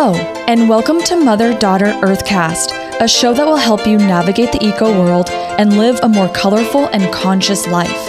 [0.00, 0.14] Hello,
[0.46, 4.96] and welcome to Mother Daughter Earthcast, a show that will help you navigate the eco
[4.96, 8.06] world and live a more colorful and conscious life.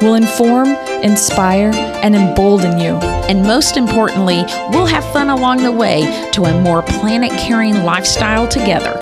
[0.00, 0.68] We'll inform,
[1.02, 1.70] inspire,
[2.02, 2.94] and embolden you.
[3.28, 8.48] And most importantly, we'll have fun along the way to a more planet caring lifestyle
[8.48, 8.98] together.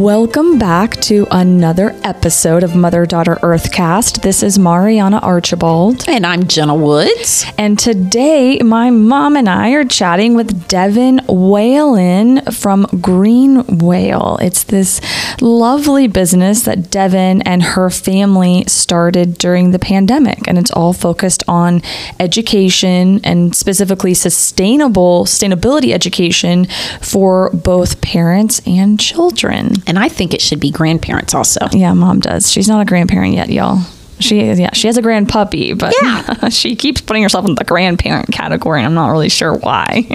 [0.00, 4.22] Welcome back to another episode of Mother Daughter Earthcast.
[4.22, 6.08] This is Mariana Archibald.
[6.08, 7.44] And I'm Jenna Woods.
[7.58, 14.38] And today, my mom and I are chatting with Devin Whalen from Green Whale.
[14.40, 15.02] It's this
[15.42, 20.48] lovely business that Devin and her family started during the pandemic.
[20.48, 21.82] And it's all focused on
[22.18, 26.68] education and specifically sustainable sustainability education
[27.02, 29.74] for both parents and children.
[29.90, 31.66] And I think it should be grandparents also.
[31.72, 32.48] Yeah, mom does.
[32.48, 33.80] She's not a grandparent yet, y'all.
[34.20, 36.48] She is, yeah, she has a grand puppy, but Yeah.
[36.50, 40.06] she keeps putting herself in the grandparent category, and I'm not really sure why.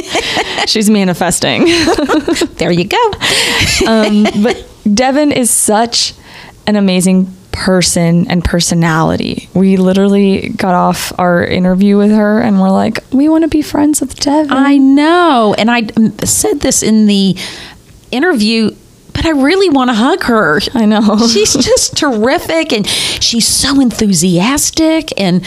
[0.66, 1.64] She's manifesting.
[2.58, 3.12] There you go.
[3.88, 6.14] Um, but Devin is such
[6.68, 9.48] an amazing person and personality.
[9.54, 13.62] We literally got off our interview with her and we're like, we want to be
[13.62, 14.52] friends with Devin.
[14.52, 15.54] I know.
[15.58, 15.86] And I
[16.24, 17.36] said this in the
[18.10, 18.72] interview,
[19.18, 20.60] but I really want to hug her.
[20.74, 21.18] I know.
[21.26, 25.44] She's just terrific and she's so enthusiastic and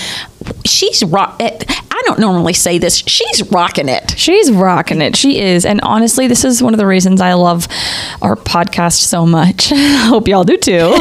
[0.66, 1.38] she's rock.
[1.40, 2.98] I don't normally say this.
[2.98, 4.14] She's rocking it.
[4.18, 5.16] She's rocking it.
[5.16, 5.66] She is.
[5.66, 7.70] And honestly, this is one of the reasons I love
[8.22, 9.70] our podcast so much.
[9.74, 10.94] Hope y'all do too.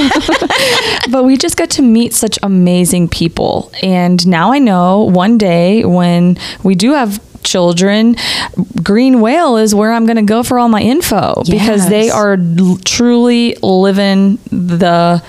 [1.11, 3.73] but we just get to meet such amazing people.
[3.83, 8.17] And now I know one day when we do have children,
[8.83, 12.35] Green Whale is where I'm going to go for all my info because they are
[12.35, 15.23] l- truly living the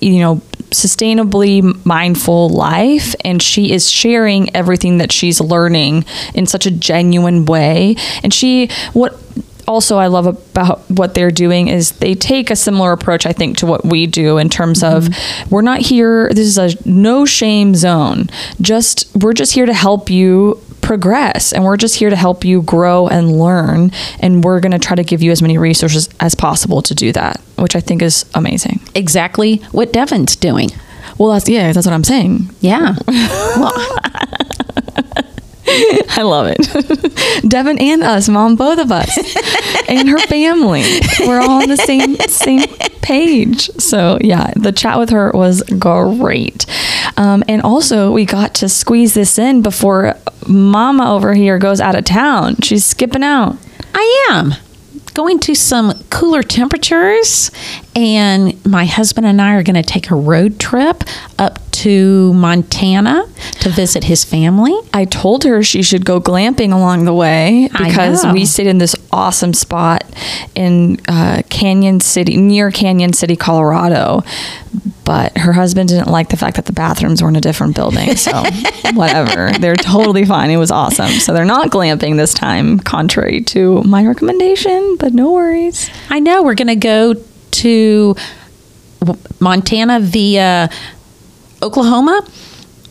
[0.00, 0.42] you know
[0.74, 7.44] sustainably mindful life and she is sharing everything that she's learning in such a genuine
[7.44, 7.96] way.
[8.22, 9.20] And she what
[9.66, 13.58] also I love about what they're doing is they take a similar approach I think
[13.58, 15.50] to what we do in terms of mm-hmm.
[15.50, 18.28] we're not here this is a no shame zone.
[18.60, 21.52] Just we're just here to help you progress.
[21.52, 23.90] And we're just here to help you grow and learn.
[24.20, 27.10] And we're going to try to give you as many resources as possible to do
[27.12, 28.80] that which i think is amazing.
[28.94, 30.70] Exactly what Devin's doing.
[31.18, 32.50] well that's yeah that's what i'm saying.
[32.60, 32.96] Yeah.
[33.06, 33.72] well,
[36.16, 37.48] i love it.
[37.48, 39.16] Devin and us mom both of us
[39.88, 40.84] and her family.
[41.20, 42.68] We're all on the same same
[43.02, 43.70] page.
[43.78, 46.66] So yeah the chat with her was great
[47.16, 50.14] um, and also we got to squeeze this in before
[50.46, 53.56] mama over here goes out of town she's skipping out
[53.94, 54.54] I am
[55.14, 57.50] going to some cooler temperatures,
[57.94, 61.04] and my husband and I are going to take a road trip
[61.38, 63.24] up to Montana
[63.60, 64.76] to visit his family.
[64.92, 68.94] I told her she should go glamping along the way because we stayed in this
[69.12, 70.04] awesome spot
[70.54, 74.22] in uh, Cañon City, near Cañon City, Colorado.
[75.04, 78.16] But her husband didn't like the fact that the bathrooms were in a different building.
[78.16, 78.32] So,
[78.94, 79.50] whatever.
[79.58, 80.50] They're totally fine.
[80.50, 81.10] It was awesome.
[81.20, 85.90] So, they're not glamping this time, contrary to my recommendation, but no worries.
[86.08, 88.16] I know we're going to go to
[89.40, 90.70] Montana via
[91.62, 92.26] Oklahoma,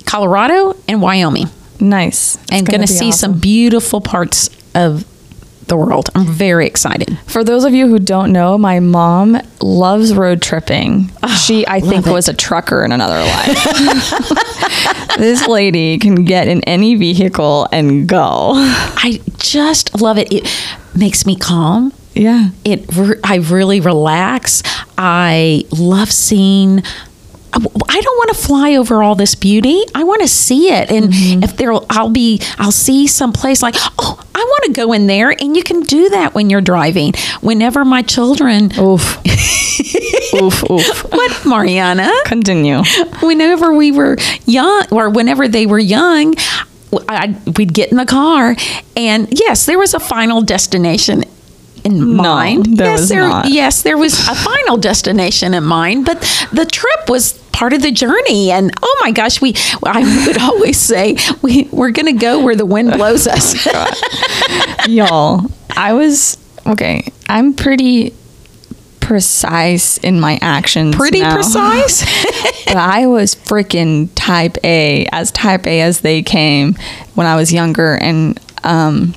[0.06, 1.47] Colorado, and Wyoming,
[1.80, 2.35] Nice.
[2.35, 3.34] It's and going gonna see awesome.
[3.34, 5.06] some beautiful parts of
[5.68, 6.09] the world.
[6.16, 7.18] I'm very excited.
[7.25, 11.12] For those of you who don't know, my mom loves road tripping.
[11.22, 12.12] Ah, she, I think, it.
[12.12, 13.57] was a trucker in another life.
[15.18, 18.51] this lady can get in any vehicle and go.
[18.56, 20.31] I just love it.
[20.31, 20.66] It
[20.96, 21.94] makes me calm.
[22.13, 22.50] Yeah.
[22.63, 22.85] it
[23.24, 24.62] I really relax.
[24.97, 26.84] I love seeing
[27.55, 29.83] I don't want to fly over all this beauty.
[29.93, 30.89] I want to see it.
[30.89, 31.43] And mm-hmm.
[31.43, 35.29] if there I'll be I'll see someplace like, "Oh, I want to go in there."
[35.29, 37.13] And you can do that when you're driving.
[37.41, 39.19] Whenever my children Oof.
[40.35, 41.11] oof, oof.
[41.11, 42.11] What, Mariana?
[42.25, 42.83] Continue.
[43.21, 46.33] whenever we were young or whenever they were young
[47.09, 48.56] I, we'd get in the car
[48.95, 51.23] and yes there was a final destination
[51.83, 53.49] in No, mind there yes there not.
[53.49, 56.21] yes there was a final destination in mind but
[56.51, 59.53] the trip was part of the journey and oh my gosh we
[59.85, 63.55] i would always say we, we're to go where the wind blows us
[64.88, 65.45] Y'all,
[65.75, 68.13] I was, okay, I'm pretty
[69.00, 70.95] precise in my actions.
[70.95, 71.35] pretty now.
[71.35, 72.03] precise
[72.65, 76.75] but I was freaking type A, as type A as they came
[77.15, 77.95] when I was younger.
[77.95, 79.13] And um,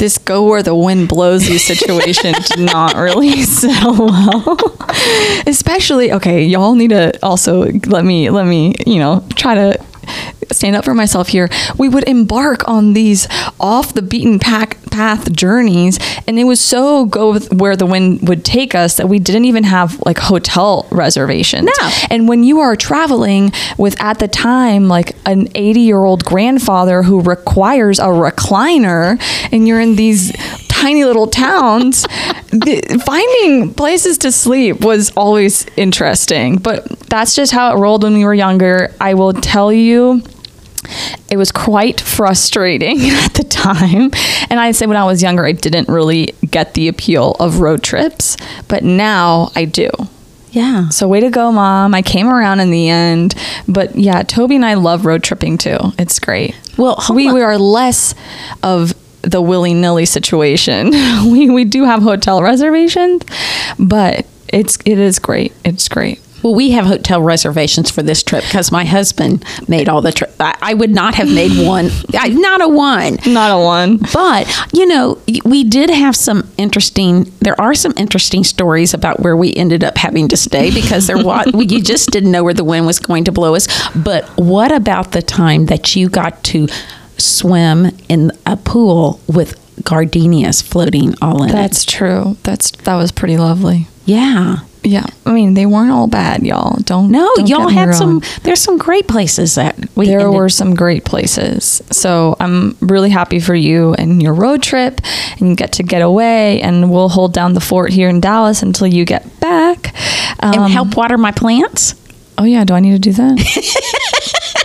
[0.00, 4.56] this go where the wind blows you situation did not really sell well.
[5.46, 9.84] Especially, okay, y'all need to also let me, let me, you know, try to
[10.54, 11.48] stand up for myself here.
[11.78, 13.26] We would embark on these
[13.58, 18.44] off the beaten path path journeys, and it was so go where the wind would
[18.44, 21.68] take us that we didn't even have like hotel reservations.
[21.80, 21.90] No.
[22.10, 27.02] And when you are traveling with at the time like an 80 year old grandfather
[27.02, 29.20] who requires a recliner,
[29.52, 30.32] and you're in these
[30.68, 32.02] tiny little towns,
[32.50, 36.56] the, finding places to sleep was always interesting.
[36.56, 38.94] But that's just how it rolled when we were younger.
[39.00, 40.22] I will tell you.
[41.30, 44.10] It was quite frustrating at the time.
[44.50, 47.82] And I'd say when I was younger, I didn't really get the appeal of road
[47.82, 48.36] trips,
[48.68, 49.90] but now I do.
[50.50, 50.88] Yeah.
[50.88, 51.94] So way to go, mom.
[51.94, 53.34] I came around in the end.
[53.68, 55.78] But yeah, Toby and I love road tripping too.
[55.98, 56.56] It's great.
[56.76, 57.34] Well, we, on.
[57.34, 58.14] we are less
[58.62, 60.90] of the willy nilly situation.
[61.30, 63.22] we we do have hotel reservations,
[63.78, 65.52] but it's it is great.
[65.64, 66.20] It's great.
[66.42, 70.34] Well, we have hotel reservations for this trip because my husband made all the trip.
[70.40, 73.18] I, I would not have made one, I, not a one.
[73.26, 73.98] Not a one.
[74.12, 79.36] But, you know, we did have some interesting, there are some interesting stories about where
[79.36, 82.64] we ended up having to stay because there was, you just didn't know where the
[82.64, 83.68] wind was going to blow us.
[83.94, 86.68] But what about the time that you got to
[87.18, 91.52] swim in a pool with gardenias floating all in it?
[91.52, 92.36] That's true.
[92.42, 93.88] That's that was pretty lovely.
[94.04, 94.60] Yeah.
[94.82, 95.04] Yeah.
[95.26, 96.76] I mean, they weren't all bad, y'all.
[96.84, 100.48] Don't No, don't y'all had some, there's some great places that we there ended- were
[100.48, 101.82] some great places.
[101.90, 105.00] So I'm really happy for you and your road trip,
[105.38, 106.62] and you get to get away.
[106.62, 109.94] And we'll hold down the fort here in Dallas until you get back.
[110.42, 111.94] Um, and help water my plants.
[112.38, 113.36] Oh yeah, do I need to do that?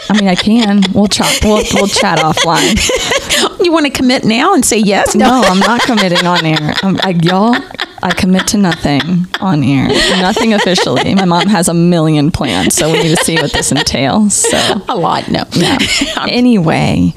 [0.09, 0.81] I mean, I can.
[0.93, 1.39] We'll chat.
[1.43, 2.79] We'll, we'll chat offline.
[3.65, 5.15] You want to commit now and say yes?
[5.15, 6.75] No, I'm not committing on air.
[6.83, 7.55] Um, I, y'all,
[8.05, 9.87] I commit to nothing on air.
[9.87, 11.15] Nothing officially.
[11.15, 14.35] My mom has a million plans, so we need to see what this entails.
[14.35, 14.57] So
[14.87, 15.27] a lot.
[15.27, 15.43] No.
[15.57, 15.75] No.
[16.27, 17.15] anyway,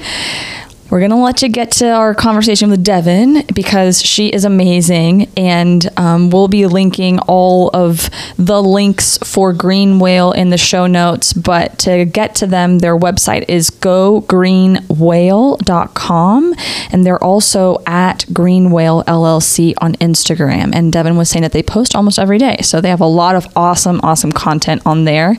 [0.90, 5.29] we're going to let you get to our conversation with Devin because she is amazing.
[5.37, 8.08] And um, we'll be linking all of
[8.38, 11.35] the links for Green Whale in the show notes.
[11.35, 16.55] But to get to them, their website is gogreenwhale.com.
[16.91, 20.75] And they're also at Green Whale LLC on Instagram.
[20.75, 22.56] And Devin was saying that they post almost every day.
[22.62, 25.37] So they have a lot of awesome, awesome content on there.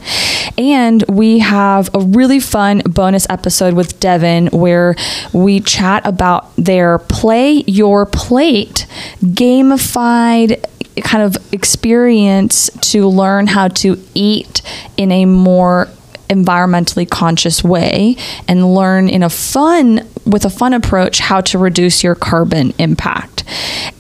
[0.60, 4.95] And we have a really fun bonus episode with Devin where
[5.44, 8.86] we chat about their Play Your Plate
[9.21, 10.63] gamified
[11.03, 14.62] kind of experience to learn how to eat
[14.97, 15.88] in a more
[16.30, 18.16] environmentally conscious way
[18.48, 23.44] and learn in a fun with a fun approach how to reduce your carbon impact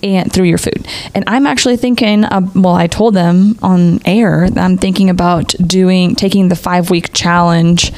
[0.03, 0.87] and through your food.
[1.15, 5.55] And i'm actually thinking uh, well i told them on air that i'm thinking about
[5.65, 7.91] doing taking the five week challenge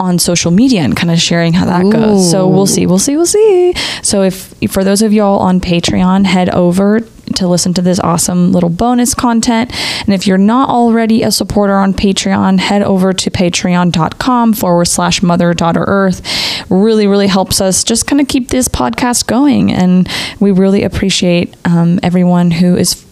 [0.00, 2.30] on social media and kind of sharing how that goes.
[2.30, 3.74] So we'll see we'll see we'll see.
[4.02, 7.00] So if for those of y'all on patreon head over
[7.36, 9.72] to listen to this awesome little bonus content.
[10.00, 15.22] And if you're not already a supporter on Patreon, head over to patreon.com forward slash
[15.22, 16.22] mother daughter earth.
[16.70, 19.72] Really, really helps us just kind of keep this podcast going.
[19.72, 20.08] And
[20.40, 23.07] we really appreciate um, everyone who is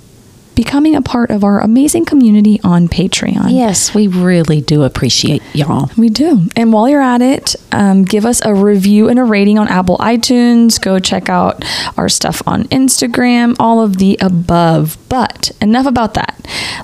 [0.57, 3.51] becoming a part of our amazing community on Patreon.
[3.51, 5.91] Yes, we really do appreciate y'all.
[5.97, 6.49] We do.
[6.57, 9.99] And while you're at it, um, give us a review and a rating on Apple
[9.99, 10.81] iTunes.
[10.81, 11.65] Go check out
[11.97, 14.97] our stuff on Instagram, all of the above.
[15.09, 16.35] But enough about that.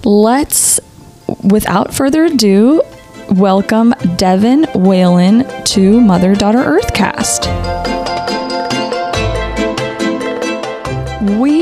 [0.04, 0.78] Let's,
[1.42, 2.82] without further ado,
[3.30, 8.01] welcome Devin Whalen to Mother Daughter Earthcast.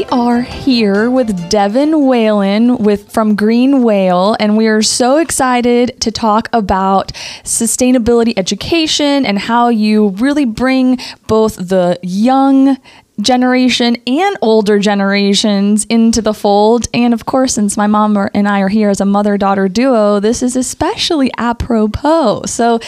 [0.00, 6.00] We are here with Devin Whalen with from Green Whale, and we are so excited
[6.00, 7.12] to talk about
[7.44, 12.78] sustainability education and how you really bring both the young
[13.20, 16.86] generation and older generations into the fold.
[16.94, 20.18] And of course, since my mom and I are here as a mother daughter duo,
[20.18, 22.44] this is especially apropos.
[22.46, 22.80] So,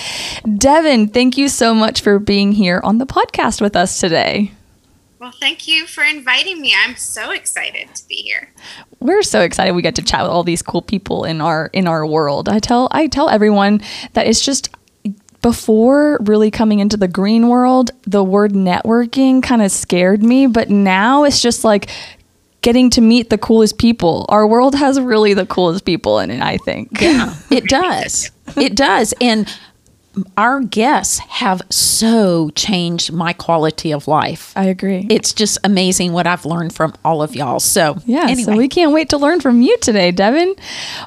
[0.56, 4.52] Devin, thank you so much for being here on the podcast with us today.
[5.22, 6.74] Well, thank you for inviting me.
[6.76, 8.50] I'm so excited to be here.
[8.98, 11.86] we're so excited we get to chat with all these cool people in our in
[11.86, 12.48] our world.
[12.48, 13.82] I tell I tell everyone
[14.14, 14.70] that it's just
[15.40, 20.70] before really coming into the green world, the word networking kind of scared me, but
[20.70, 21.88] now it's just like
[22.62, 24.26] getting to meet the coolest people.
[24.28, 27.00] Our world has really the coolest people in it, I think.
[27.00, 28.32] Yeah, it does.
[28.56, 29.14] It does.
[29.20, 29.48] And
[30.36, 34.52] our guests have so changed my quality of life.
[34.56, 35.06] I agree.
[35.10, 37.60] It's just amazing what I've learned from all of y'all.
[37.60, 38.42] So, Yeah, anyway.
[38.42, 40.54] so we can't wait to learn from you today, Devin.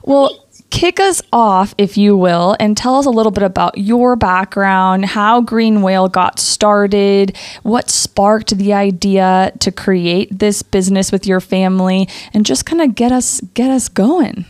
[0.03, 4.15] Well, kick us off, if you will, and tell us a little bit about your
[4.15, 11.27] background, how Green Whale got started, what sparked the idea to create this business with
[11.27, 14.45] your family, and just kind of get us get us going.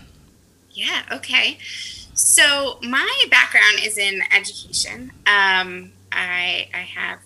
[0.71, 1.01] Yeah.
[1.12, 1.57] Okay.
[2.15, 5.12] So my background is in education.
[5.27, 7.19] Um, I I have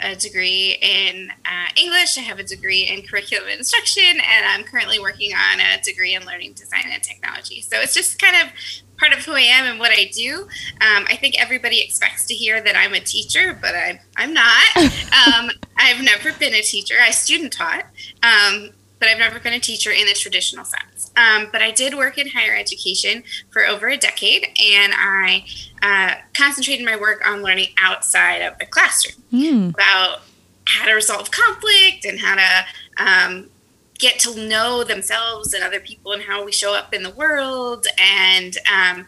[0.00, 2.18] a degree in uh, English.
[2.18, 6.24] I have a degree in curriculum instruction, and I'm currently working on a degree in
[6.26, 7.62] learning design and technology.
[7.62, 8.52] So it's just kind of
[8.98, 10.42] part of who I am and what I do.
[10.80, 14.76] Um, I think everybody expects to hear that I'm a teacher, but I'm, I'm not.
[14.76, 16.94] um, I've never been a teacher.
[17.00, 17.86] I student taught,
[18.22, 21.10] um, but I've never been a teacher in the traditional sense.
[21.16, 25.44] Um, but I did work in higher education for over a decade, and I
[25.82, 29.70] uh, concentrated my work on learning outside of the classroom mm.
[29.74, 30.22] about
[30.66, 33.50] how to resolve conflict and how to um,
[33.98, 37.86] get to know themselves and other people and how we show up in the world
[37.98, 39.06] and um,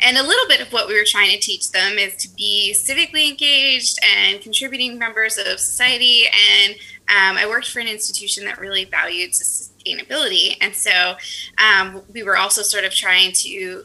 [0.00, 2.74] and a little bit of what we were trying to teach them is to be
[2.76, 6.24] civically engaged and contributing members of society.
[6.26, 6.74] And
[7.08, 10.56] um, i worked for an institution that really valued sustainability.
[10.60, 11.16] And so
[11.58, 13.84] um, we were also sort of trying to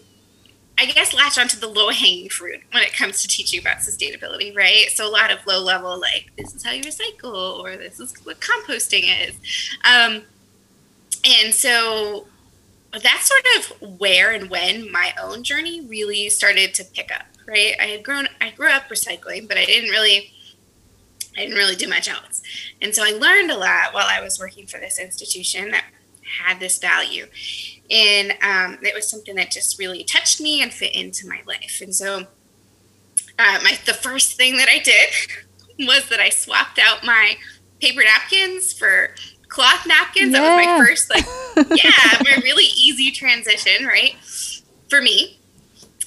[0.78, 4.56] I guess latch onto the low hanging fruit when it comes to teaching about sustainability,
[4.56, 4.88] right?
[4.90, 8.14] So a lot of low level, like this is how you recycle, or this is
[8.26, 9.36] what composting is,
[9.86, 10.24] um,
[11.26, 12.28] and so
[13.02, 17.26] that's sort of where and when my own journey really started to pick up.
[17.48, 20.34] Right, I had grown, I grew up recycling, but I didn't really,
[21.38, 22.42] I didn't really do much else,
[22.82, 25.86] and so I learned a lot while I was working for this institution that
[26.40, 27.28] had this value
[27.90, 31.80] and um, it was something that just really touched me and fit into my life.
[31.82, 32.28] And so,
[33.38, 35.10] uh, my the first thing that I did
[35.88, 37.36] was that I swapped out my
[37.80, 39.14] paper napkins for
[39.56, 40.34] cloth napkins.
[40.34, 40.42] Yeah.
[40.42, 41.26] That was my first, like,
[41.84, 44.14] yeah, my really easy transition, right,
[44.90, 45.40] for me.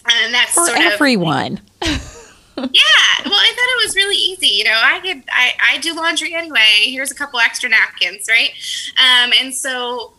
[0.05, 1.61] And that's for sort everyone.
[1.83, 1.89] Of,
[2.57, 4.49] yeah, well, I thought it was really easy.
[4.49, 6.85] You know, I could, I, I do laundry anyway.
[6.85, 8.51] Here's a couple extra napkins, right?
[8.99, 10.13] Um, and so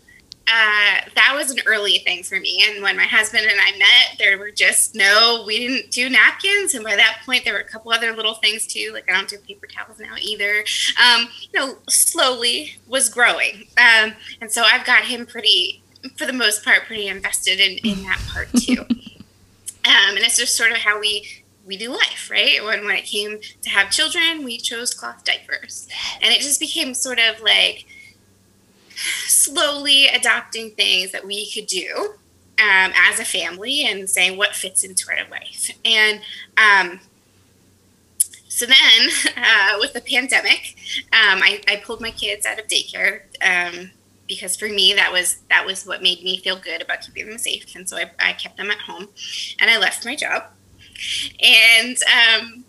[0.51, 2.63] uh, that was an early thing for me.
[2.67, 6.73] And when my husband and I met, there were just no, we didn't do napkins.
[6.73, 8.91] And by that point, there were a couple other little things too.
[8.93, 10.63] Like I don't do paper towels now either.
[11.03, 13.67] Um, you know, slowly was growing.
[13.77, 15.83] Um, and so I've got him pretty,
[16.17, 18.81] for the most part, pretty invested in, in that part too.
[18.89, 22.63] um, and it's just sort of how we we do life, right?
[22.63, 25.87] When when it came to have children, we chose cloth diapers,
[26.19, 27.85] and it just became sort of like
[29.25, 32.15] slowly adopting things that we could do
[32.59, 35.71] um, as a family and saying what fits into our life.
[35.85, 36.21] And
[36.57, 36.99] um,
[38.47, 40.75] so then, uh, with the pandemic,
[41.13, 43.91] um, I, I, pulled my kids out of daycare um,
[44.27, 47.37] because for me that was that was what made me feel good about keeping them
[47.37, 47.73] safe.
[47.75, 49.07] And so I, I kept them at home,
[49.59, 50.43] and I left my job,
[51.41, 52.65] and um,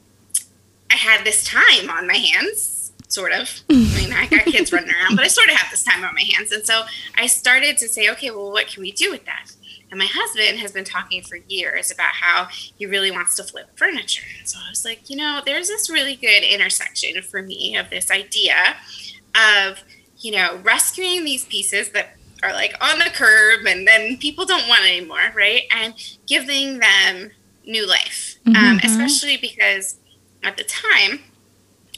[0.90, 2.79] I had this time on my hands
[3.10, 3.62] sort of.
[3.70, 6.14] I mean, I got kids running around, but I sort of have this time on
[6.14, 6.52] my hands.
[6.52, 6.82] And so
[7.16, 9.52] I started to say, okay, well, what can we do with that?
[9.90, 13.76] And my husband has been talking for years about how he really wants to flip
[13.76, 14.22] furniture.
[14.38, 17.90] And so I was like, you know, there's this really good intersection for me of
[17.90, 18.76] this idea
[19.34, 19.82] of,
[20.18, 24.68] you know, rescuing these pieces that are like on the curb and then people don't
[24.68, 25.62] want anymore, right?
[25.74, 25.94] And
[26.26, 27.32] giving them
[27.66, 28.64] new life, um, mm-hmm.
[28.64, 29.96] um, especially because
[30.42, 31.20] at the time,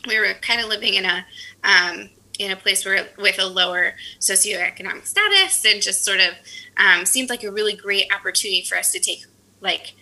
[0.06, 1.24] we were kind of living in a
[1.64, 6.34] um, in a place where with a lower socioeconomic status and just sort of
[6.76, 9.24] um, seemed like a really great opportunity for us to take
[9.60, 9.94] like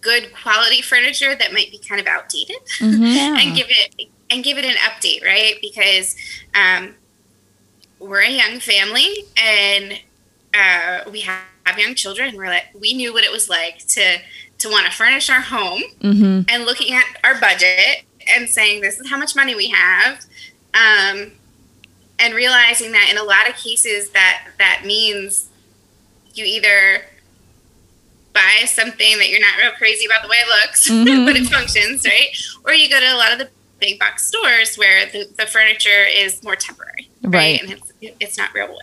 [0.00, 4.58] good quality furniture that might be kind of outdated mm-hmm, and give it and give
[4.58, 5.54] it an update right?
[5.60, 6.16] Because
[6.54, 6.94] um,
[7.98, 10.00] we're a young family and
[10.54, 11.44] uh, we have,
[11.78, 14.18] young children we're like we knew what it was like to
[14.58, 16.42] to want to furnish our home mm-hmm.
[16.48, 18.04] and looking at our budget
[18.34, 20.24] and saying this is how much money we have
[20.74, 21.32] um,
[22.18, 25.48] and realizing that in a lot of cases that that means
[26.34, 27.04] you either
[28.32, 31.24] buy something that you're not real crazy about the way it looks mm-hmm.
[31.24, 33.48] but it functions right or you go to a lot of the
[33.78, 37.62] big box stores where the, the furniture is more temporary right, right.
[37.62, 38.78] and it's, it's not real wood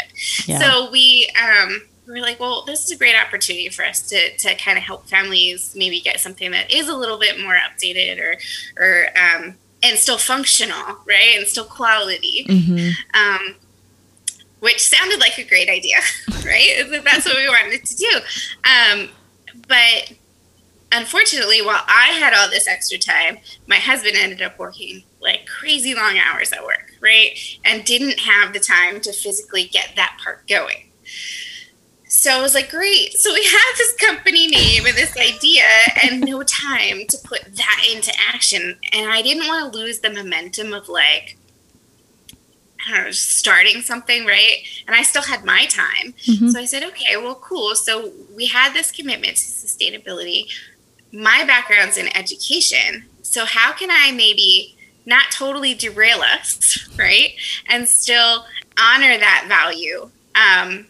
[0.46, 0.60] yeah.
[0.60, 4.36] so we um, we are like, well, this is a great opportunity for us to,
[4.38, 8.20] to kind of help families maybe get something that is a little bit more updated
[8.20, 8.36] or,
[8.82, 11.38] or, um, and still functional, right?
[11.38, 12.46] And still quality.
[12.50, 12.90] Mm-hmm.
[13.20, 13.56] Um,
[14.60, 15.96] which sounded like a great idea,
[16.46, 16.84] right?
[17.04, 18.20] That's what we wanted to do.
[18.66, 19.10] Um,
[19.68, 20.12] but
[20.92, 23.38] unfortunately, while I had all this extra time,
[23.68, 27.40] my husband ended up working like crazy long hours at work, right?
[27.64, 30.92] And didn't have the time to physically get that part going.
[32.10, 33.14] So I was like, great.
[33.20, 35.64] So we have this company name and this idea
[36.04, 38.78] and no time to put that into action.
[38.92, 41.38] And I didn't want to lose the momentum of like,
[42.88, 44.58] I don't know, starting something, right?
[44.88, 46.14] And I still had my time.
[46.26, 46.50] Mm-hmm.
[46.50, 47.76] So I said, okay, well, cool.
[47.76, 50.48] So we had this commitment to sustainability.
[51.14, 53.06] My background's in education.
[53.22, 54.76] So how can I maybe
[55.06, 57.34] not totally derail us, right?
[57.68, 58.46] And still
[58.80, 60.88] honor that value um,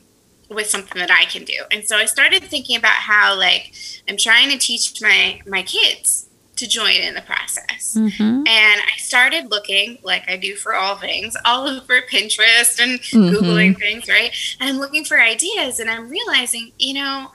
[0.50, 1.64] with something that I can do.
[1.72, 3.74] And so I started thinking about how like
[4.08, 6.30] I'm trying to teach my my kids
[6.60, 7.96] to join in the process.
[7.98, 8.22] Mm-hmm.
[8.22, 13.34] And I started looking, like I do for all things, all over Pinterest and mm-hmm.
[13.34, 14.32] Googling things, right?
[14.60, 17.32] And I'm looking for ideas and I'm realizing, you know,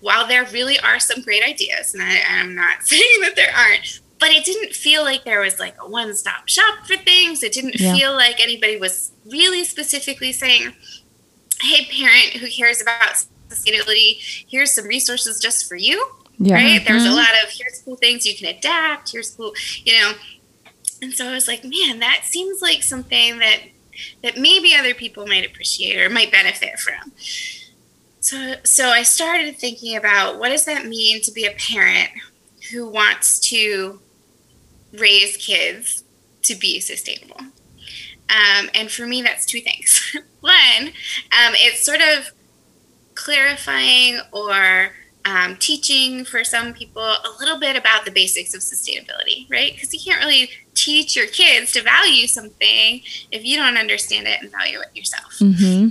[0.00, 4.00] while there really are some great ideas, and I, I'm not saying that there aren't,
[4.18, 7.42] but it didn't feel like there was like a one stop shop for things.
[7.42, 7.94] It didn't yeah.
[7.94, 10.72] feel like anybody was really specifically saying,
[11.60, 16.04] hey, parent who cares about sustainability, here's some resources just for you.
[16.38, 16.54] Yeah.
[16.54, 16.80] Right?
[16.80, 16.92] Mm-hmm.
[16.92, 19.52] There's a lot of here's cool things you can adapt, here's cool,
[19.84, 20.12] you know.
[21.02, 23.60] And so I was like, man, that seems like something that
[24.22, 27.12] that maybe other people might appreciate or might benefit from.
[28.20, 32.10] So so I started thinking about what does that mean to be a parent
[32.70, 34.00] who wants to
[34.92, 36.04] raise kids
[36.42, 37.40] to be sustainable.
[38.28, 40.16] Um, and for me, that's two things.
[40.40, 40.52] One,
[40.86, 42.32] um, it's sort of
[43.14, 44.92] clarifying or
[45.24, 49.72] um, teaching for some people a little bit about the basics of sustainability, right?
[49.74, 53.02] Because you can't really teach your kids to value something
[53.32, 55.38] if you don't understand it and value it yourself.
[55.40, 55.88] Mm-hmm.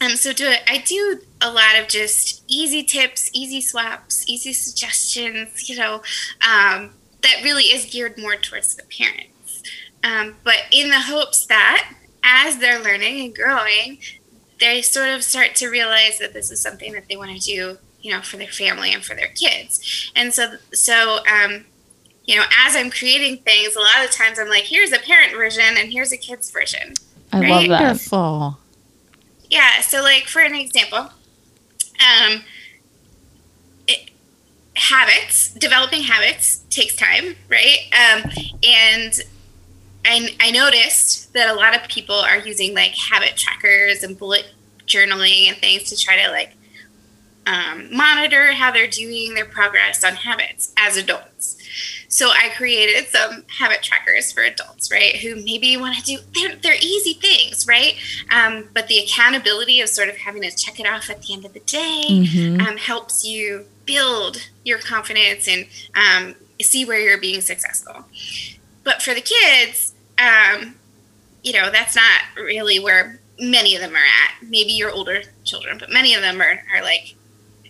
[0.00, 0.62] Um, so do it.
[0.68, 5.68] I do a lot of just easy tips, easy swaps, easy suggestions.
[5.68, 5.94] You know,
[6.46, 6.90] um,
[7.22, 9.32] that really is geared more towards the parents.
[10.04, 13.98] Um, but in the hopes that as they're learning and growing,
[14.60, 17.78] they sort of start to realize that this is something that they want to do,
[18.00, 20.10] you know, for their family and for their kids.
[20.14, 21.64] And so, so, um,
[22.24, 25.32] you know, as I'm creating things, a lot of times I'm like, here's a parent
[25.32, 26.94] version and here's a kid's version.
[27.32, 27.48] I right?
[27.48, 27.82] love that.
[27.82, 28.58] Wonderful.
[29.50, 29.80] Yeah.
[29.80, 30.98] So, like, for an example,
[31.98, 32.42] um,
[33.86, 34.10] it,
[34.74, 37.78] habits, developing habits takes time, right?
[37.92, 38.30] Um,
[38.62, 39.20] and
[40.08, 44.46] I, I noticed that a lot of people are using like habit trackers and bullet
[44.86, 46.54] journaling and things to try to like
[47.46, 51.56] um, monitor how they're doing their progress on habits as adults.
[52.08, 55.16] So I created some habit trackers for adults, right?
[55.16, 57.94] Who maybe want to do they're, they're easy things, right?
[58.30, 61.44] Um, but the accountability of sort of having to check it off at the end
[61.44, 62.60] of the day mm-hmm.
[62.66, 68.06] um, helps you build your confidence and um, see where you're being successful.
[68.84, 69.87] But for the kids,
[70.18, 70.74] um,
[71.42, 74.42] you know, that's not really where many of them are at.
[74.42, 77.14] Maybe your older children, but many of them are, are like,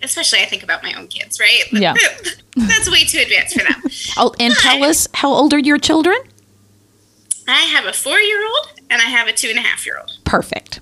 [0.03, 1.65] especially I think about my own kids, right?
[1.73, 1.95] Yeah.
[2.57, 3.83] that's way too advanced for them.
[4.17, 6.17] oh, and but, tell us, how old are your children?
[7.47, 9.99] I have a four year old and I have a two and a half year
[9.99, 10.19] old.
[10.25, 10.81] Perfect.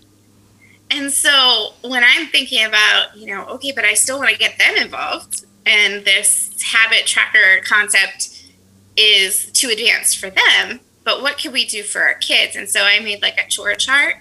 [0.90, 4.56] And so when I'm thinking about, you know, okay, but I still want to get
[4.58, 8.44] them involved, and this habit tracker concept
[8.96, 12.56] is too advanced for them, but what could we do for our kids?
[12.56, 14.16] And so I made like a chore chart,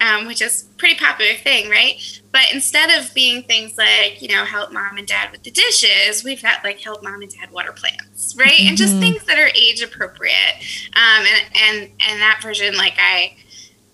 [0.00, 2.00] um, which is pretty popular thing, right?
[2.32, 6.24] But instead of being things like, you know, help mom and dad with the dishes,
[6.24, 8.50] we've got like help mom and dad water plants, right?
[8.50, 8.68] Mm-hmm.
[8.68, 9.02] And just mm-hmm.
[9.02, 10.56] things that are age appropriate.
[10.96, 13.36] Um, and, and, and that version, like I,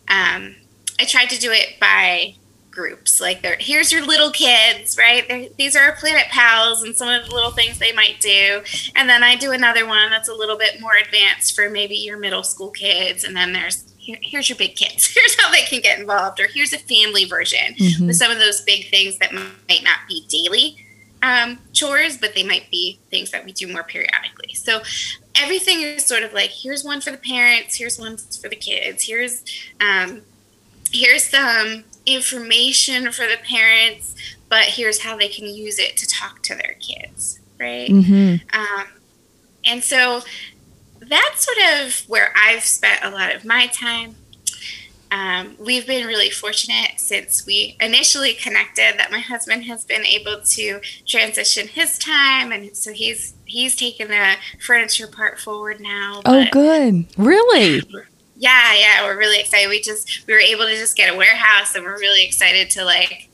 [0.09, 0.55] um,
[1.01, 2.37] I tried to do it by
[2.79, 3.21] groups.
[3.21, 5.27] Like, there, here's your little kids, right?
[5.27, 8.63] They're, these are our Planet Pals and some of the little things they might do.
[8.95, 12.19] And then I do another one that's a little bit more advanced for maybe your
[12.19, 13.25] middle school kids.
[13.25, 15.07] And then there's here, here's your big kids.
[15.15, 16.41] Here's how they can get involved.
[16.41, 18.07] Or here's a family version mm-hmm.
[18.07, 20.79] with some of those big things that might not be daily
[21.23, 24.55] um, chores, but they might be things that we do more periodically.
[24.55, 24.81] So
[25.35, 29.05] everything is sort of like here's one for the parents, here's one for the kids,
[29.05, 29.45] here's
[29.81, 30.23] um,
[30.93, 34.15] here's some information for the parents,
[34.49, 37.91] but here's how they can use it to talk to their kids, right?
[37.91, 38.59] Mm-hmm.
[38.59, 38.87] Um,
[39.65, 40.23] and so
[41.01, 44.17] that's sort of where I've spent a lot of my time.
[45.11, 50.43] Um, we've been really fortunate since we initially connected that my husband has been able
[50.43, 56.21] to transition his time, and so he's he's taken the furniture part forward now.
[56.27, 57.07] Oh, good!
[57.17, 57.83] Really?
[58.39, 59.69] Yeah, yeah, we're really excited.
[59.69, 62.85] We just we were able to just get a warehouse, and we're really excited to
[62.85, 63.29] like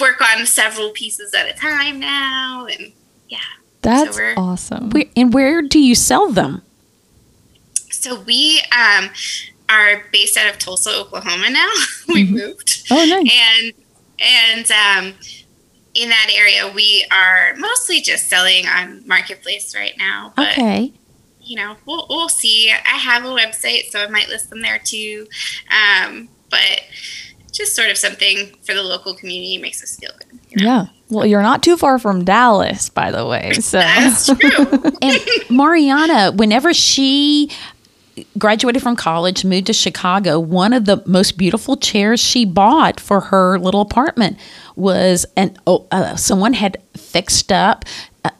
[0.00, 2.92] work on several pieces at a time now, and
[3.28, 3.38] yeah,
[3.82, 4.90] that's so awesome.
[4.90, 6.62] Where, and where do you sell them?
[7.90, 9.10] So we um,
[9.68, 11.70] are based out of Tulsa, Oklahoma now.
[12.08, 12.34] we mm-hmm.
[12.34, 12.86] moved.
[12.90, 13.32] Oh, nice.
[13.32, 13.72] And
[14.18, 15.14] And um,
[15.94, 20.32] in that area, we are mostly just selling on Marketplace right now.
[20.36, 20.92] But, okay.
[21.46, 22.70] You know, we'll, we'll see.
[22.70, 25.26] I have a website, so I might list them there too.
[25.70, 26.82] Um, but
[27.52, 30.38] just sort of something for the local community makes us feel good.
[30.50, 30.72] You know?
[30.72, 30.86] Yeah.
[31.08, 33.52] Well, you're not too far from Dallas, by the way.
[33.60, 34.82] So that's true.
[35.02, 35.18] and
[35.50, 37.50] Mariana, whenever she
[38.38, 43.20] graduated from college, moved to Chicago, one of the most beautiful chairs she bought for
[43.20, 44.38] her little apartment
[44.74, 47.84] was an oh, uh, someone had fixed up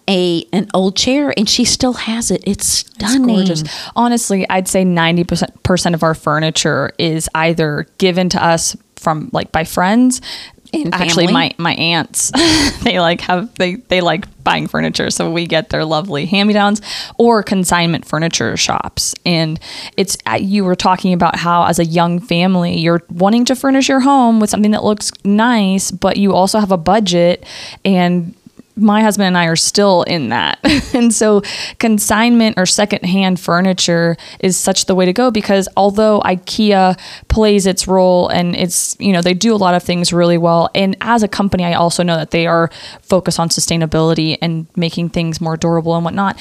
[0.09, 2.43] a an old chair and she still has it.
[2.47, 3.49] It's stunning.
[3.49, 3.63] It's
[3.97, 9.65] Honestly, I'd say 90% of our furniture is either given to us from like by
[9.65, 10.21] friends
[10.73, 12.31] and actually my my aunts
[12.83, 16.81] they like have they they like buying furniture so we get their lovely hand-me-downs
[17.19, 19.59] or consignment furniture shops and
[19.97, 23.89] it's uh, you were talking about how as a young family you're wanting to furnish
[23.89, 27.45] your home with something that looks nice but you also have a budget
[27.85, 28.35] and
[28.77, 30.59] my husband and I are still in that.
[30.95, 31.43] and so
[31.79, 37.89] consignment or secondhand furniture is such the way to go because although IKEA plays its
[37.89, 40.69] role and it's, you know, they do a lot of things really well.
[40.75, 45.09] And as a company, I also know that they are focused on sustainability and making
[45.09, 46.39] things more durable and whatnot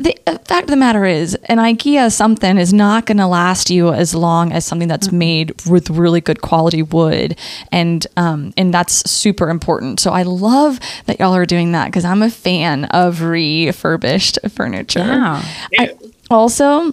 [0.00, 0.16] the
[0.46, 4.14] fact of the matter is, an IKEA something is not going to last you as
[4.14, 5.18] long as something that's mm-hmm.
[5.18, 7.38] made with really good quality wood,
[7.70, 10.00] and um, and that's super important.
[10.00, 15.00] So I love that y'all are doing that because I'm a fan of refurbished furniture.
[15.00, 15.42] Yeah.
[15.78, 15.94] I,
[16.30, 16.92] also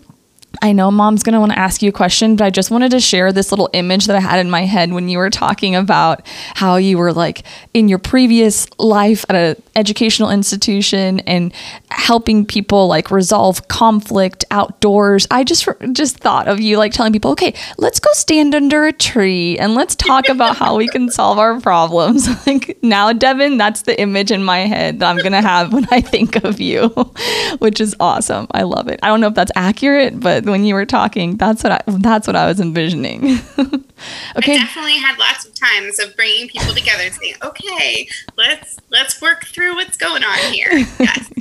[0.62, 2.91] I know mom's going to want to ask you a question, but I just wanted
[2.91, 5.76] to share this little image that I had in my head when you were talking
[5.76, 6.22] about
[6.56, 7.43] how you were like
[7.74, 11.54] in your previous life at an educational institution and
[11.89, 15.28] helping people like resolve conflict outdoors.
[15.30, 18.93] I just just thought of you like telling people, "Okay, let's go stand under a
[18.93, 23.84] tree and let's talk about how we can solve our problems." like now, Devin, that's
[23.84, 26.89] the image in my head that I'm going to have when I think of you,
[27.60, 28.48] which is awesome.
[28.52, 29.00] I love it.
[29.04, 31.38] I don't know if that's accurate, but when you were talking.
[31.38, 33.39] That's what I that's what I was envisioning.
[33.60, 34.55] okay.
[34.55, 38.07] I definitely had lots of times of bringing people together and saying, "Okay,
[38.38, 41.31] let's let's work through what's going on here." Yes.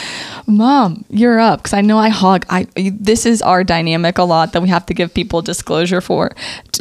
[0.46, 2.46] Mom, you're up because I know I hog.
[2.48, 6.32] I this is our dynamic a lot that we have to give people disclosure for,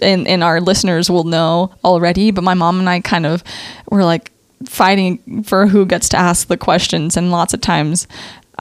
[0.01, 2.31] and and our listeners will know already.
[2.31, 3.43] But my mom and I kind of
[3.89, 4.31] were like
[4.65, 8.07] fighting for who gets to ask the questions, and lots of times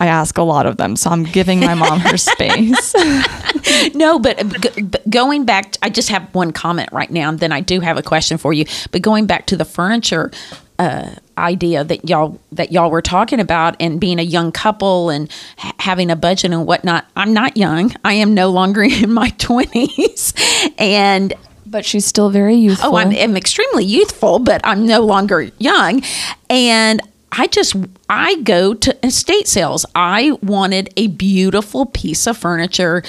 [0.00, 2.94] I ask a lot of them, so I'm giving my mom her space.
[3.94, 4.42] no, but,
[4.90, 7.98] but going back, I just have one comment right now, and then I do have
[7.98, 8.64] a question for you.
[8.92, 10.30] But going back to the furniture
[10.78, 15.30] uh, idea that y'all that y'all were talking about, and being a young couple and
[15.58, 17.94] ha- having a budget and whatnot, I'm not young.
[18.02, 20.32] I am no longer in my twenties,
[20.78, 21.34] and
[21.66, 22.94] but she's still very youthful.
[22.94, 26.02] Oh, I'm, I'm, extremely youthful, but I'm no longer young.
[26.48, 27.00] And
[27.32, 27.76] I just
[28.08, 29.86] I go to estate sales.
[29.94, 33.02] I wanted a beautiful piece of furniture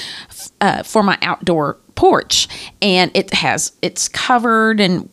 [0.59, 2.47] uh, for my outdoor porch,
[2.81, 5.09] and it has it's covered and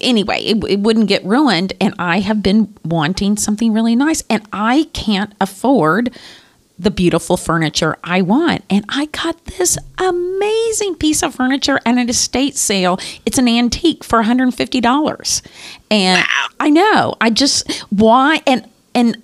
[0.00, 1.72] anyway, it, it, wouldn't get ruined.
[1.80, 6.16] And I have been wanting something really nice, and I can't afford
[6.78, 8.64] the beautiful furniture I want.
[8.68, 12.98] And I got this amazing piece of furniture at an estate sale.
[13.24, 15.42] It's an antique for $150.
[15.90, 16.46] And wow.
[16.58, 17.14] I know.
[17.20, 19.22] I just why and and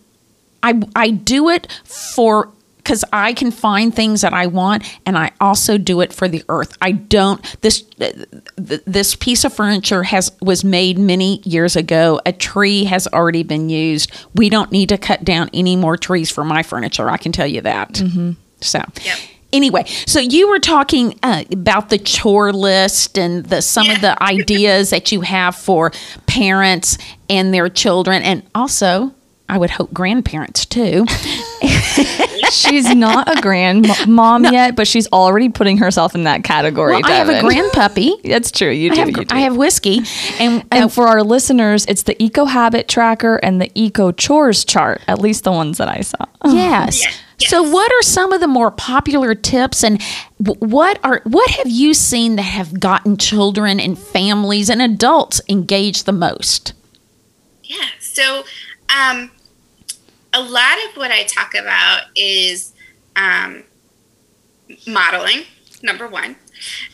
[0.62, 2.50] I I do it for
[2.90, 6.42] because I can find things that I want, and I also do it for the
[6.48, 6.76] earth.
[6.82, 7.84] I don't this
[8.56, 12.20] this piece of furniture has was made many years ago.
[12.26, 14.10] A tree has already been used.
[14.34, 17.08] We don't need to cut down any more trees for my furniture.
[17.08, 17.92] I can tell you that.
[17.92, 18.32] Mm-hmm.
[18.60, 18.82] So.
[19.04, 19.18] Yep
[19.52, 23.94] anyway, so you were talking uh, about the chore list and the some yeah.
[23.94, 25.90] of the ideas that you have for
[26.26, 26.98] parents
[27.28, 29.12] and their children, and also
[29.50, 31.06] I would hope grandparents too.
[32.50, 34.50] she's not a grandmom no.
[34.50, 36.92] yet, but she's already putting herself in that category.
[36.92, 38.22] Well, I have a grandpuppy.
[38.24, 38.70] That's true.
[38.70, 39.34] You do, I have, you do.
[39.34, 40.02] I have whiskey,
[40.38, 44.64] and and uh, for our listeners, it's the Eco Habit Tracker and the Eco Chores
[44.64, 45.02] Chart.
[45.08, 46.26] At least the ones that I saw.
[46.46, 47.04] Yes.
[47.40, 47.52] Yes.
[47.52, 50.02] So, what are some of the more popular tips, and
[50.36, 56.04] what are what have you seen that have gotten children and families and adults engaged
[56.04, 56.74] the most?
[57.64, 57.86] Yeah.
[57.98, 58.44] So,
[58.94, 59.30] um,
[60.32, 62.72] a lot of what I talk about is
[63.16, 63.64] um,
[64.86, 65.44] modeling,
[65.82, 66.36] number one.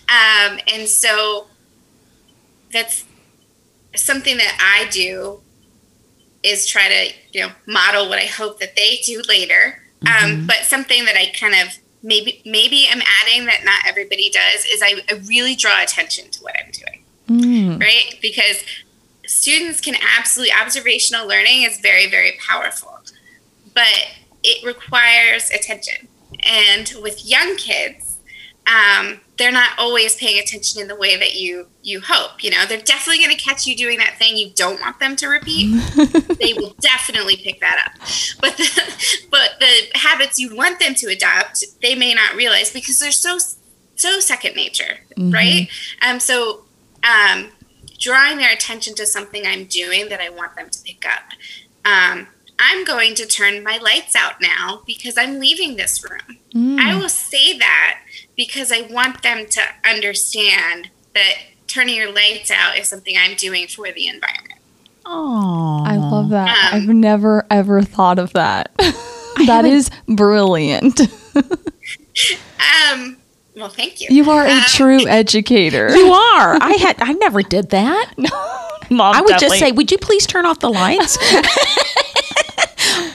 [0.09, 1.49] Um, and so
[2.72, 3.05] that's
[3.94, 5.40] something that I do
[6.42, 9.83] is try to, you know, model what I hope that they do later.
[10.03, 10.40] Um, mm-hmm.
[10.40, 14.64] Um, but something that I kind of maybe maybe I'm adding that not everybody does
[14.66, 17.03] is I, I really draw attention to what I'm doing.
[17.81, 18.18] right?
[18.22, 18.62] Because
[19.27, 22.96] students can absolutely, observational learning is very, very powerful,
[23.77, 26.09] but it requires attention.
[26.41, 28.19] And with young kids,
[28.67, 32.43] um, they're not always paying attention in the way that you you hope.
[32.43, 35.15] You know, they're definitely going to catch you doing that thing you don't want them
[35.17, 35.81] to repeat.
[36.41, 38.01] they will definitely pick that up.
[38.41, 42.99] But the but the habits you want them to adopt, they may not realize because
[42.99, 43.39] they're so
[43.95, 45.31] so second nature, mm-hmm.
[45.31, 45.69] right?
[46.03, 46.65] Um, so
[47.05, 47.51] um,
[47.99, 51.23] drawing their attention to something I'm doing that I want them to pick up.
[51.85, 52.27] Um,
[52.59, 56.38] I'm going to turn my lights out now because I'm leaving this room.
[56.55, 56.79] Mm.
[56.79, 58.01] I will say that
[58.37, 61.35] because I want them to understand that
[61.66, 64.61] turning your lights out is something I'm doing for the environment.
[65.05, 66.73] Oh, I love that.
[66.73, 68.75] Um, I've never ever thought of that.
[69.47, 71.01] that is brilliant.
[72.90, 73.16] um,
[73.55, 74.09] well, thank you.
[74.11, 75.95] You are a um, true educator.
[75.95, 76.59] You are.
[76.61, 76.97] I had.
[77.01, 78.12] I never did that.
[78.90, 79.14] No, mom.
[79.14, 79.59] I would definitely.
[79.59, 81.18] just say, "Would you please turn off the lights?"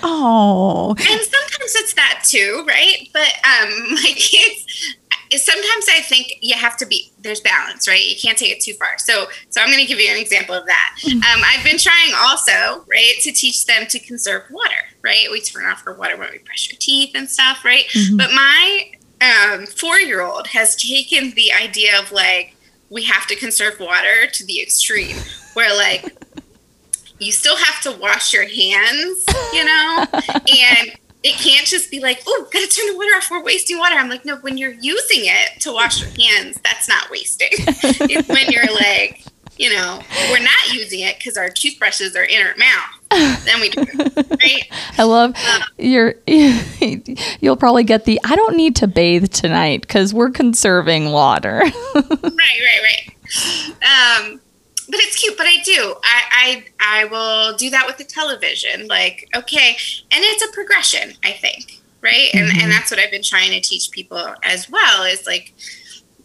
[0.03, 0.95] oh.
[0.97, 3.09] And sometimes it's that too, right?
[3.13, 4.95] But um, my kids
[5.37, 8.03] sometimes I think you have to be there's balance, right?
[8.03, 8.97] You can't take it too far.
[8.97, 10.97] So so I'm going to give you an example of that.
[11.01, 11.17] Mm-hmm.
[11.17, 15.27] Um, I've been trying also, right, to teach them to conserve water, right?
[15.31, 17.85] We turn off our water when we brush our teeth and stuff, right?
[17.89, 18.17] Mm-hmm.
[18.17, 22.55] But my um, four year old has taken the idea of like
[22.91, 25.15] we have to conserve water to the extreme,
[25.53, 26.05] where like
[27.19, 30.91] you still have to wash your hands, you know, and
[31.23, 33.29] it can't just be like, oh, gotta turn the water off.
[33.31, 33.95] We're wasting water.
[33.95, 37.49] I'm like, no, when you're using it to wash your hands, that's not wasting.
[37.51, 39.23] it's when you're like,
[39.61, 43.45] you know, we're not using it because our toothbrushes are in our mouth.
[43.45, 43.85] Then we do
[44.17, 44.63] right?
[44.97, 46.15] I love um, your.
[47.39, 48.19] You'll probably get the.
[48.23, 51.59] I don't need to bathe tonight because we're conserving water.
[51.95, 53.09] right, right, right.
[53.69, 54.41] Um,
[54.87, 55.37] but it's cute.
[55.37, 55.95] But I do.
[56.03, 58.87] I, I I will do that with the television.
[58.87, 59.77] Like, okay,
[60.11, 61.13] and it's a progression.
[61.23, 62.29] I think, right?
[62.33, 62.61] And mm-hmm.
[62.61, 65.03] and that's what I've been trying to teach people as well.
[65.03, 65.53] Is like,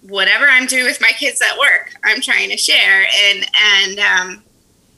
[0.08, 3.06] whatever I'm doing with my kids at work, I'm trying to share.
[3.24, 4.42] And and um,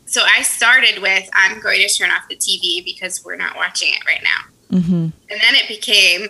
[0.06, 3.90] so I started with I'm going to turn off the TV because we're not watching
[3.90, 4.78] it right now.
[4.78, 4.94] Mm-hmm.
[4.94, 6.28] And then it became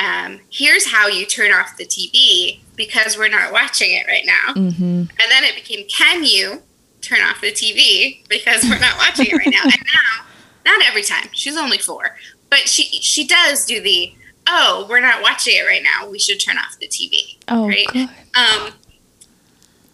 [0.00, 4.54] um, here's how you turn off the TV because we're not watching it right now.
[4.54, 4.84] Mm-hmm.
[4.84, 6.62] And then it became, can you
[7.02, 9.62] turn off the TV because we're not watching it right now?
[9.62, 10.24] And now,
[10.64, 11.28] not every time.
[11.32, 12.16] She's only four,
[12.48, 14.14] but she she does do the,
[14.46, 16.08] oh, we're not watching it right now.
[16.08, 17.36] We should turn off the TV.
[17.48, 17.88] Oh, right.
[17.94, 18.72] Um,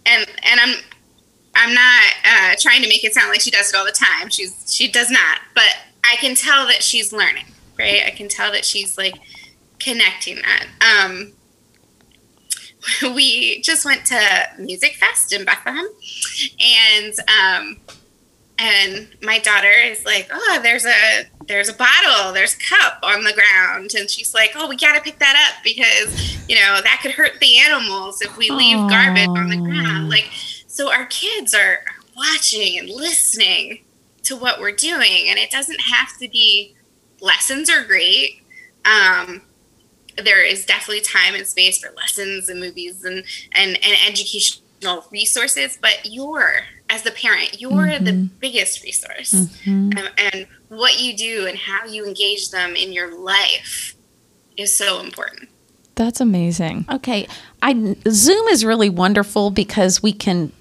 [0.04, 0.76] and and I'm
[1.54, 4.30] I'm not uh, trying to make it sound like she does it all the time.
[4.30, 7.46] She's she does not, but I can tell that she's learning.
[7.78, 8.02] Right.
[8.06, 9.16] I can tell that she's like
[9.78, 10.66] connecting that.
[10.80, 11.32] Um,
[13.14, 14.14] we just went to
[14.58, 15.86] Musikfest in Bethlehem,
[16.60, 17.76] and um,
[18.58, 23.24] and my daughter is like, "Oh, there's a there's a bottle, there's a cup on
[23.24, 27.00] the ground," and she's like, "Oh, we gotta pick that up because you know that
[27.02, 28.88] could hurt the animals if we leave Aww.
[28.88, 30.30] garbage on the ground." Like,
[30.66, 31.80] so our kids are
[32.16, 33.80] watching and listening
[34.22, 36.74] to what we're doing, and it doesn't have to be
[37.20, 38.42] lessons are great.
[38.84, 39.42] Um,
[40.16, 45.78] there is definitely time and space for lessons and movies and and, and educational resources
[45.80, 48.04] but you're as the parent you're mm-hmm.
[48.04, 49.90] the biggest resource mm-hmm.
[49.96, 53.94] and, and what you do and how you engage them in your life
[54.56, 55.48] is so important
[55.96, 56.84] that's amazing.
[56.92, 57.26] Okay.
[57.62, 60.52] I Zoom is really wonderful because we can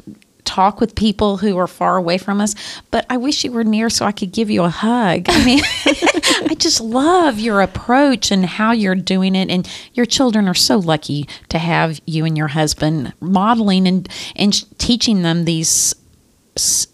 [0.46, 2.56] talk with people who are far away from us,
[2.90, 5.26] but I wish you were near so I could give you a hug.
[5.28, 5.62] I mean,
[6.50, 9.50] I just love your approach and how you're doing it.
[9.50, 14.08] And your children are so lucky to have you and your husband modeling and,
[14.38, 15.96] and teaching them these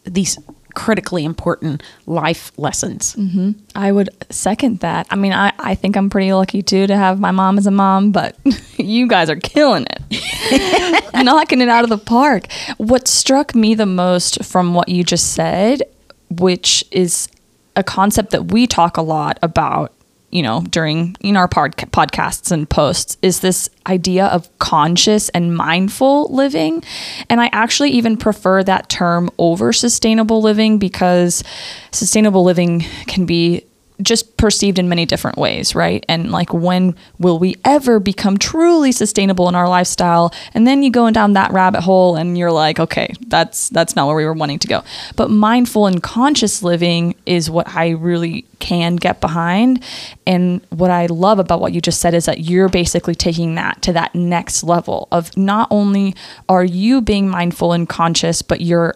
[0.04, 0.38] these
[0.74, 3.16] critically important life lessons.
[3.16, 3.52] Mm-hmm.
[3.76, 5.08] I would second that.
[5.10, 7.72] I mean, I, I think I'm pretty lucky too to have my mom as a
[7.72, 8.38] mom, but
[8.78, 12.52] you guys are killing it, knocking it out of the park.
[12.78, 15.84] What struck me the most from what you just said,
[16.30, 17.28] which is
[17.76, 19.94] a concept that we talk a lot about
[20.32, 25.56] you know, during in our pod- podcasts and posts is this idea of conscious and
[25.56, 26.84] mindful living.
[27.30, 31.44] And I actually even prefer that term over sustainable living because
[31.92, 33.66] sustainable living can be
[34.02, 36.06] just perceived in many different ways, right?
[36.10, 40.34] And like, when will we ever become truly sustainable in our lifestyle?
[40.54, 44.08] And then you go down that rabbit hole, and you're like, okay, that's that's not
[44.08, 44.84] where we were wanting to go.
[45.16, 49.84] But mindful and conscious living is what I really can get behind.
[50.26, 53.82] And what I love about what you just said is that you're basically taking that
[53.82, 56.16] to that next level of not only
[56.48, 58.96] are you being mindful and conscious, but you're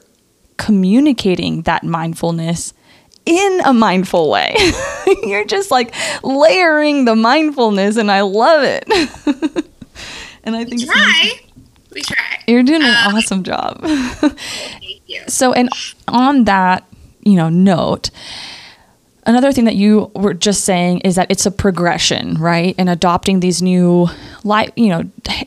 [0.58, 2.74] communicating that mindfulness
[3.26, 4.56] in a mindful way.
[5.24, 8.86] You're just like layering the mindfulness, and I love it.
[10.44, 11.32] and I think we try.
[11.92, 12.44] We try.
[12.48, 13.82] You're doing an um, awesome job.
[13.84, 15.24] thank you.
[15.28, 15.70] So, and
[16.08, 16.86] on that,
[17.22, 18.12] you know, note,
[19.26, 22.76] another thing that you were just saying is that it's a progression, right?
[22.78, 24.08] And adopting these new
[24.44, 25.04] life, you know,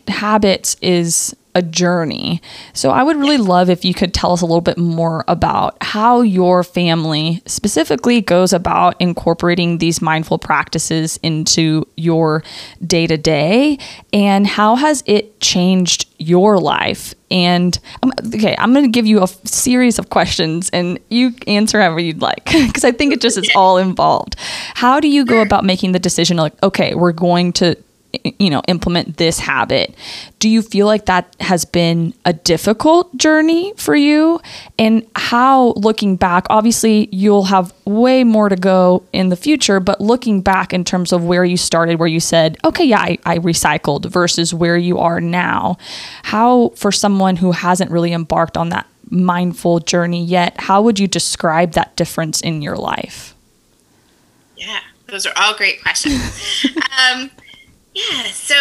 [0.09, 2.41] habits is a journey.
[2.73, 5.77] So I would really love if you could tell us a little bit more about
[5.83, 12.45] how your family specifically goes about incorporating these mindful practices into your
[12.87, 13.79] day to day
[14.13, 19.23] and how has it changed your life and um, okay i'm going to give you
[19.23, 23.37] a series of questions and you answer however you'd like because i think it just
[23.37, 24.37] is all involved
[24.75, 27.77] how do you go about making the decision like okay we're going to
[28.39, 29.95] you know implement this habit.
[30.39, 34.41] Do you feel like that has been a difficult journey for you?
[34.79, 40.01] And how looking back obviously you'll have way more to go in the future but
[40.01, 43.39] looking back in terms of where you started where you said okay yeah I, I
[43.39, 45.79] recycled versus where you are now
[46.23, 51.09] how for someone who hasn't really embarked on that mindful journey yet how would you
[51.09, 53.35] describe that difference in your life?
[54.57, 56.67] Yeah those are all great questions.
[56.99, 57.31] Um,
[57.99, 58.55] yeah, so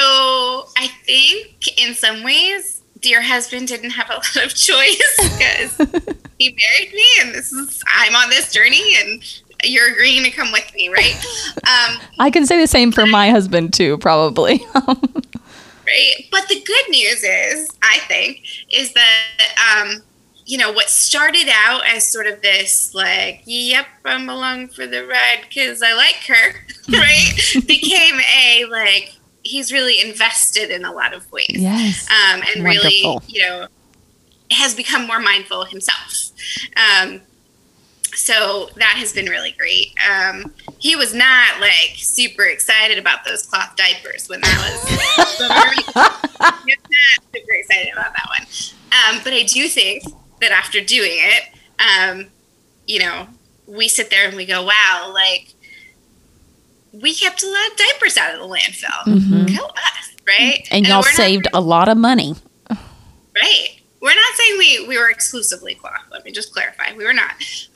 [0.77, 5.77] I think in some ways, dear husband didn't have a lot of choice because
[6.39, 9.23] he married me, and this is I'm on this journey, and
[9.63, 11.15] you're agreeing to come with me, right?
[11.57, 14.65] Um, I can say the same for my husband too, probably.
[14.73, 18.41] right, but the good news is, I think,
[18.73, 20.01] is that um,
[20.47, 25.05] you know what started out as sort of this like, yep, I'm along for the
[25.05, 26.55] ride because I like her,
[26.89, 29.16] right, became a like
[29.47, 31.47] he's really invested in a lot of ways.
[31.49, 32.07] Yes.
[32.09, 32.65] Um, and Wonderful.
[32.65, 33.67] really, you know,
[34.51, 36.31] has become more mindful himself.
[36.75, 37.21] Um,
[38.13, 39.93] so that has been really great.
[40.09, 44.89] Um, he was not like super excited about those cloth diapers when that was.
[46.65, 48.47] he was not super excited about that one.
[48.91, 50.03] Um, but I do think
[50.41, 51.43] that after doing it,
[51.79, 52.27] um,
[52.85, 53.27] you know,
[53.67, 55.53] we sit there and we go, wow, like
[57.01, 59.03] we kept a lot of diapers out of the landfill.
[59.05, 59.55] Mm-hmm.
[59.55, 60.67] Go us, right?
[60.71, 62.35] And, and y'all saved not, a lot of money.
[62.69, 63.77] Right.
[64.01, 66.05] We're not saying we, we were exclusively cloth.
[66.11, 66.95] Let me just clarify.
[66.95, 67.31] We were not.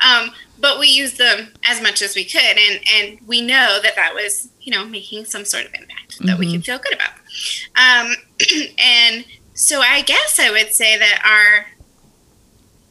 [0.06, 2.58] Um, but we used them as much as we could.
[2.58, 6.28] And, and we know that that was, you know, making some sort of impact that
[6.28, 6.40] mm-hmm.
[6.40, 7.12] we could feel good about.
[7.76, 8.16] Um,
[8.78, 11.66] and so I guess I would say that our,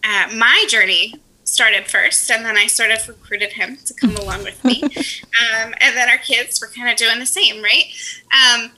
[0.03, 1.15] uh, my journey
[1.61, 4.83] started first, and then I sort of recruited him to come along with me.
[5.41, 7.85] Um, and then our kids were kind of doing the same, right?
[8.27, 8.73] Um,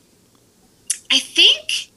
[1.11, 1.91] I think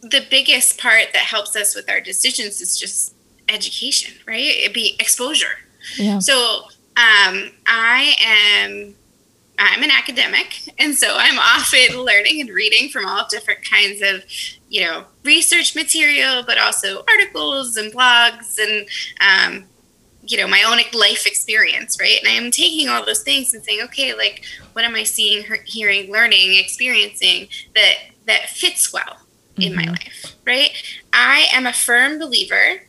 [0.00, 3.14] the biggest part that helps us with our decisions is just
[3.50, 4.40] education, right?
[4.40, 5.58] It'd be exposure.
[5.98, 6.20] Yeah.
[6.20, 6.62] So
[6.96, 8.94] um, I am
[9.58, 14.24] I'm an academic, and so I'm often learning and reading from all different kinds of,
[14.70, 18.88] you know, research material, but also articles and blogs and
[19.20, 19.68] um,
[20.28, 23.80] you know my own life experience right and i'm taking all those things and saying
[23.82, 27.94] okay like what am i seeing hearing learning experiencing that
[28.26, 29.20] that fits well
[29.56, 29.86] in mm-hmm.
[29.86, 30.70] my life right
[31.12, 32.82] i am a firm believer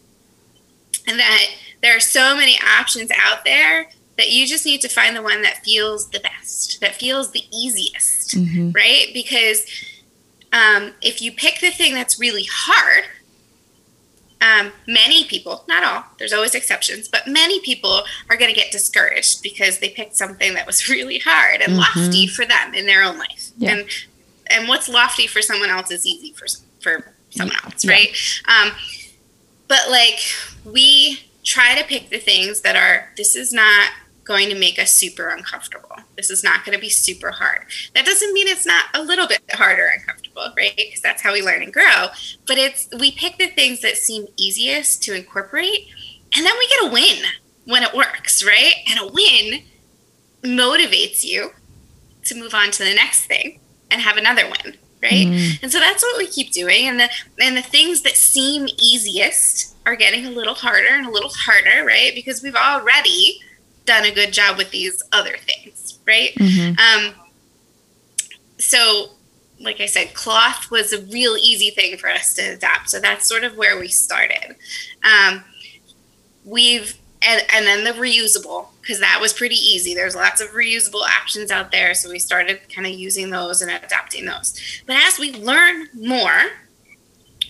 [1.07, 1.45] that
[1.81, 5.41] there are so many options out there that you just need to find the one
[5.41, 8.71] that feels the best that feels the easiest mm-hmm.
[8.71, 9.65] right because
[10.51, 13.05] um, if you pick the thing that's really hard
[14.41, 18.71] um, many people, not all, there's always exceptions, but many people are going to get
[18.71, 21.99] discouraged because they picked something that was really hard and mm-hmm.
[21.99, 23.51] lofty for them in their own life.
[23.57, 23.75] Yeah.
[23.75, 23.89] And
[24.51, 26.47] and what's lofty for someone else is easy for
[26.79, 27.91] for someone else, yeah.
[27.91, 28.17] right?
[28.47, 28.71] Um,
[29.67, 30.19] but like
[30.65, 33.91] we try to pick the things that are this is not
[34.23, 35.95] going to make us super uncomfortable.
[36.15, 37.65] This is not going to be super hard.
[37.95, 40.18] That doesn't mean it's not a little bit harder uncomfortable,
[40.57, 40.73] right?
[40.75, 42.07] Because that's how we learn and grow.
[42.47, 45.87] But it's we pick the things that seem easiest to incorporate,
[46.35, 47.23] and then we get a win
[47.65, 48.73] when it works, right?
[48.89, 49.63] And a win
[50.43, 51.51] motivates you
[52.25, 53.59] to move on to the next thing
[53.91, 55.27] and have another win, right?
[55.27, 55.63] Mm.
[55.63, 56.87] And so that's what we keep doing.
[56.87, 57.09] And the
[57.39, 61.85] and the things that seem easiest are getting a little harder and a little harder,
[61.85, 62.13] right?
[62.13, 63.39] Because we've already
[63.85, 66.31] done a good job with these other things, right?
[66.77, 67.13] Um,
[68.59, 69.09] so,
[69.59, 72.89] like I said, cloth was a real easy thing for us to adapt.
[72.89, 74.55] So that's sort of where we started.
[75.03, 75.43] Um,
[76.45, 79.93] we've and, and then the reusable because that was pretty easy.
[79.93, 81.93] There's lots of reusable options out there.
[81.93, 84.81] So we started kind of using those and adapting those.
[84.85, 86.51] But as we learn more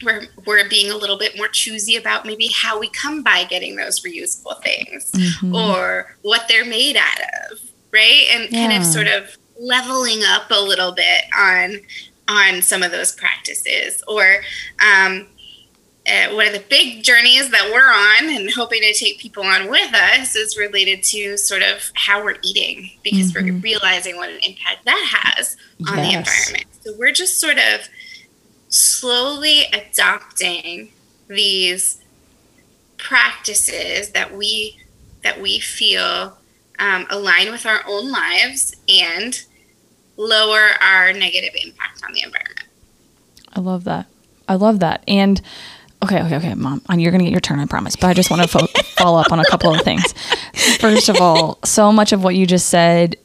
[0.02, 3.76] we're, we're being a little bit more choosy about maybe how we come by getting
[3.76, 5.12] those reusable things
[5.54, 7.20] or what they're made out
[7.52, 7.60] of
[7.92, 8.28] right?
[8.32, 11.80] And kind of sort of leveling up a little bit on
[12.28, 14.42] on some of those practices or
[14.86, 15.26] um,
[16.08, 19.70] uh, one of the big journeys that we're on and hoping to take people on
[19.70, 24.40] with us is related to sort of how we're eating because we're realizing what an
[24.48, 25.58] impact that has
[25.88, 26.66] on the environment.
[26.82, 27.90] So we're just sort of
[28.70, 30.90] slowly adopting
[31.28, 32.02] these
[32.98, 34.80] practices that we
[35.24, 36.38] that we feel
[36.80, 39.44] um, align with our own lives and
[40.20, 42.64] lower our negative impact on the environment.
[43.54, 44.06] I love that.
[44.48, 45.04] I love that.
[45.08, 45.42] And
[46.04, 47.96] okay, okay, okay, mom, and you're gonna get your turn, I promise.
[47.96, 48.68] But I just want to fo-
[48.98, 50.14] follow up on a couple of things.
[50.80, 53.16] First of all, so much of what you just said.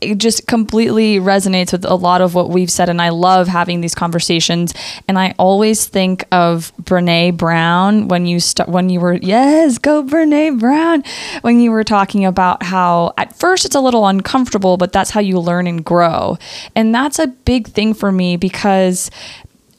[0.00, 3.80] It just completely resonates with a lot of what we've said, and I love having
[3.80, 4.72] these conversations.
[5.06, 10.02] And I always think of Brene Brown when you start when you were yes, go
[10.02, 11.04] Brene Brown
[11.42, 15.20] when you were talking about how at first it's a little uncomfortable, but that's how
[15.20, 16.38] you learn and grow,
[16.74, 19.10] and that's a big thing for me because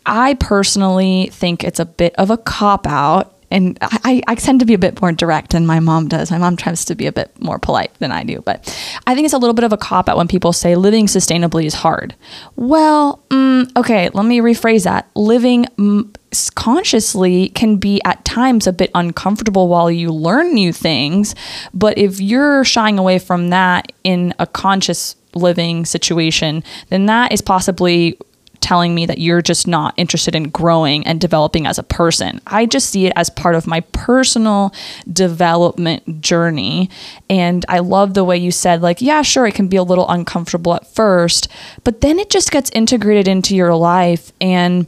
[0.06, 3.36] I personally think it's a bit of a cop out.
[3.52, 6.32] And I, I tend to be a bit more direct than my mom does.
[6.32, 8.42] My mom tries to be a bit more polite than I do.
[8.42, 8.68] But
[9.06, 11.66] I think it's a little bit of a cop out when people say living sustainably
[11.66, 12.16] is hard.
[12.56, 15.10] Well, mm, okay, let me rephrase that.
[15.16, 16.16] Living mm,
[16.56, 21.36] consciously can be at times a bit uncomfortable while you learn new things.
[21.74, 27.42] But if you're shying away from that in a conscious living situation, then that is
[27.42, 28.18] possibly
[28.62, 32.40] telling me that you're just not interested in growing and developing as a person.
[32.48, 34.74] I just see it as part of my personal
[35.12, 36.90] development journey.
[37.30, 40.08] And I love the way you said, like, yeah, sure, it can be a little
[40.10, 41.48] uncomfortable at first,
[41.84, 44.88] but then it just gets integrated into your life and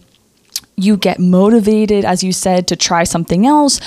[0.75, 3.79] you get motivated, as you said, to try something else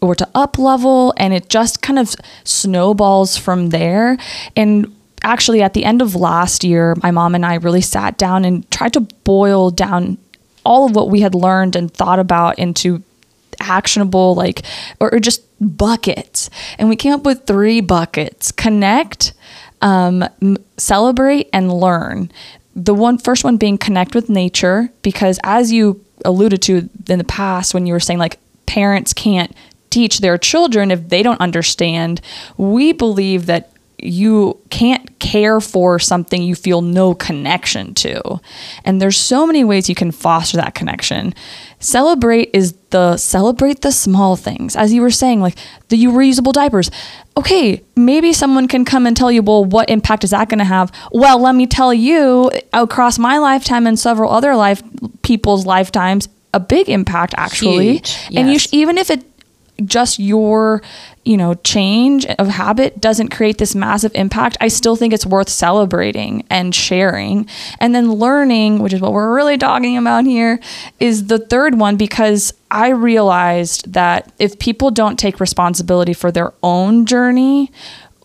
[0.00, 2.14] or to up level, and it just kind of
[2.44, 4.18] snowballs from there.
[4.54, 8.44] And actually, at the end of last year, my mom and I really sat down
[8.44, 10.18] and tried to boil down
[10.64, 13.02] all of what we had learned and thought about into
[13.60, 14.62] actionable like
[15.00, 16.50] or, or just buckets.
[16.78, 18.52] And we came up with three buckets.
[18.52, 19.32] Connect
[19.82, 20.24] um,
[20.76, 22.30] celebrate and learn.
[22.74, 27.24] The one first one being connect with nature because as you alluded to in the
[27.24, 29.54] past when you were saying like parents can't
[29.90, 32.20] teach their children if they don't understand
[32.56, 38.40] we believe that you can't care for something you feel no connection to.
[38.84, 41.34] And there's so many ways you can foster that connection.
[41.78, 44.76] Celebrate is the celebrate the small things.
[44.76, 45.56] As you were saying, like
[45.88, 46.90] the reusable diapers.
[47.36, 50.64] Okay, maybe someone can come and tell you, well, what impact is that going to
[50.64, 50.90] have?
[51.12, 54.82] Well, let me tell you, across my lifetime and several other life
[55.22, 57.98] people's lifetimes, a big impact actually.
[57.98, 59.24] Huge, And you sh- even if it
[59.84, 60.82] just your
[61.24, 65.48] you know change of habit doesn't create this massive impact i still think it's worth
[65.48, 67.46] celebrating and sharing.
[67.80, 70.60] And then learning which is what we're really talking about here
[71.00, 76.52] is the third one because i realized that if people don't take responsibility for their
[76.62, 77.70] own journey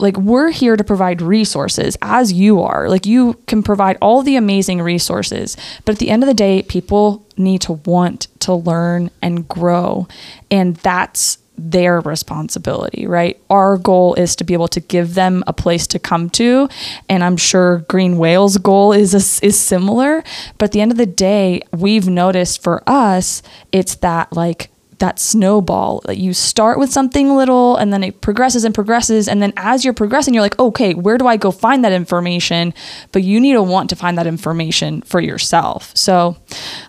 [0.02, 2.90] like we're here to provide resources as you are.
[2.90, 6.64] Like you can provide all the amazing resources but at the end of the day
[6.64, 10.08] people need to want to learn and grow.
[10.50, 15.54] And that's their responsibility right our goal is to be able to give them a
[15.54, 16.68] place to come to
[17.08, 20.24] and i'm sure green whale's goal is is similar
[20.58, 24.72] but at the end of the day we've noticed for us it's that like
[25.02, 26.02] that snowball.
[26.06, 29.28] Like you start with something little and then it progresses and progresses.
[29.28, 32.74] And then as you're progressing, you're like, okay, where do I go find that information?
[33.12, 35.92] But you need to want to find that information for yourself.
[35.96, 36.38] So,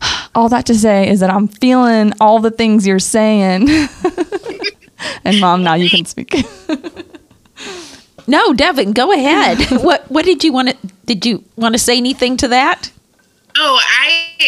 [0.35, 3.69] all that to say is that I'm feeling all the things you're saying.
[5.25, 6.35] and mom, now you can speak.
[8.27, 9.59] No, Devin, go ahead.
[9.83, 10.77] what what did you want to
[11.07, 12.91] did you want to say anything to that?
[13.59, 14.39] Oh, I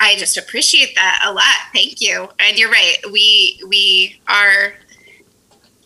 [0.00, 1.44] I just appreciate that a lot.
[1.72, 2.28] Thank you.
[2.38, 2.96] And you're right.
[3.12, 4.74] We we are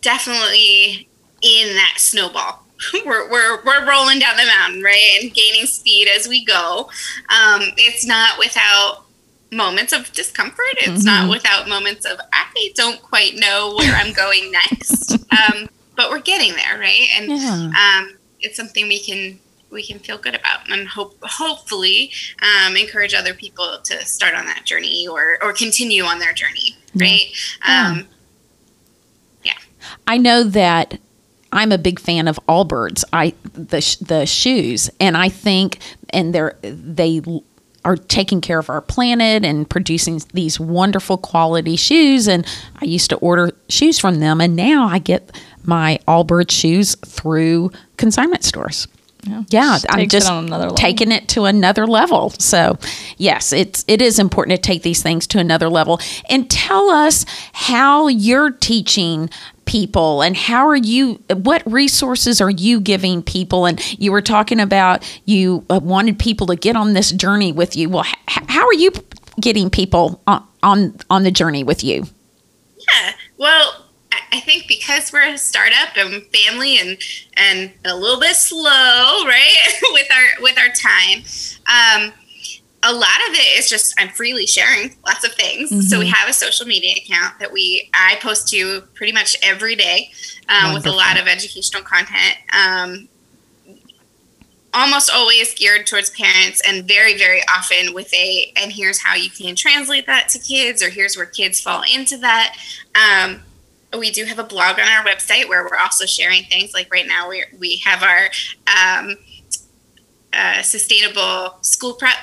[0.01, 1.07] definitely
[1.41, 2.61] in that snowball.
[3.05, 5.19] We're, we're, we're rolling down the mountain, right?
[5.21, 6.89] And gaining speed as we go.
[7.29, 9.04] Um, it's not without
[9.55, 10.75] moments of discomfort.
[10.77, 15.17] It's not without moments of, I don't quite know where I'm going next.
[15.35, 17.07] Um, but we're getting there, right?
[17.17, 17.71] And Yeah.
[17.77, 19.39] um, it's something we can
[19.69, 24.45] we can feel good about and hope hopefully um, encourage other people to start on
[24.45, 27.25] that journey or or continue on their journey right
[27.67, 27.89] Yeah.
[27.91, 28.07] um
[29.43, 29.57] yeah
[30.07, 30.99] I know that
[31.51, 33.03] I'm a big fan of Allbirds.
[33.11, 35.79] I the the shoes, and I think
[36.11, 37.21] and they're they
[37.85, 42.27] are taking care of our planet and producing these wonderful quality shoes.
[42.27, 42.45] And
[42.81, 45.31] I used to order shoes from them, and now I get
[45.63, 48.87] my Allbirds shoes through consignment stores.
[49.49, 50.75] Yeah, I'm takes it just level.
[50.75, 52.29] taking it to another level.
[52.31, 52.77] So,
[53.17, 55.99] yes, it's it is important to take these things to another level.
[56.29, 59.29] And tell us how you're teaching
[59.65, 60.21] people?
[60.21, 63.65] And how are you what resources are you giving people?
[63.65, 67.75] And you were talking about you uh, wanted people to get on this journey with
[67.75, 67.89] you.
[67.89, 68.91] Well h- how are you
[69.39, 72.05] getting people on on, on the journey with you?
[72.77, 73.13] Yeah.
[73.37, 76.97] Well, I I think because we're a startup and family and
[77.35, 79.55] and a little bit slow, right,
[79.91, 81.23] with our with our time,
[81.67, 82.13] um,
[82.85, 85.89] a lot of it is just I'm freely sharing lots of things.
[85.89, 89.75] So we have a social media account that we I post to pretty much every
[89.75, 90.11] day
[90.47, 92.37] um, with a lot of educational content.
[92.55, 93.09] Um,
[94.73, 99.29] almost always geared towards parents and very very often with a and here's how you
[99.29, 102.57] can translate that to kids or here's where kids fall into that
[102.93, 103.41] um,
[103.97, 107.07] we do have a blog on our website where we're also sharing things like right
[107.07, 108.29] now we we have our
[108.67, 109.15] um,
[110.33, 112.17] uh, sustainable school prep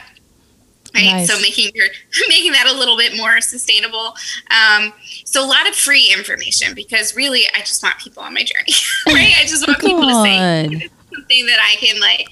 [0.94, 1.28] right Nice.
[1.28, 1.86] so making your
[2.28, 4.14] making that a little bit more sustainable
[4.50, 4.92] um,
[5.24, 8.72] so a lot of free information because really i just want people on my journey
[9.08, 12.28] right i just want people to say something that I can like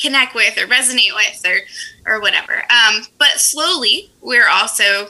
[0.00, 2.62] connect with or resonate with or or whatever.
[2.70, 5.08] Um, but slowly, we're also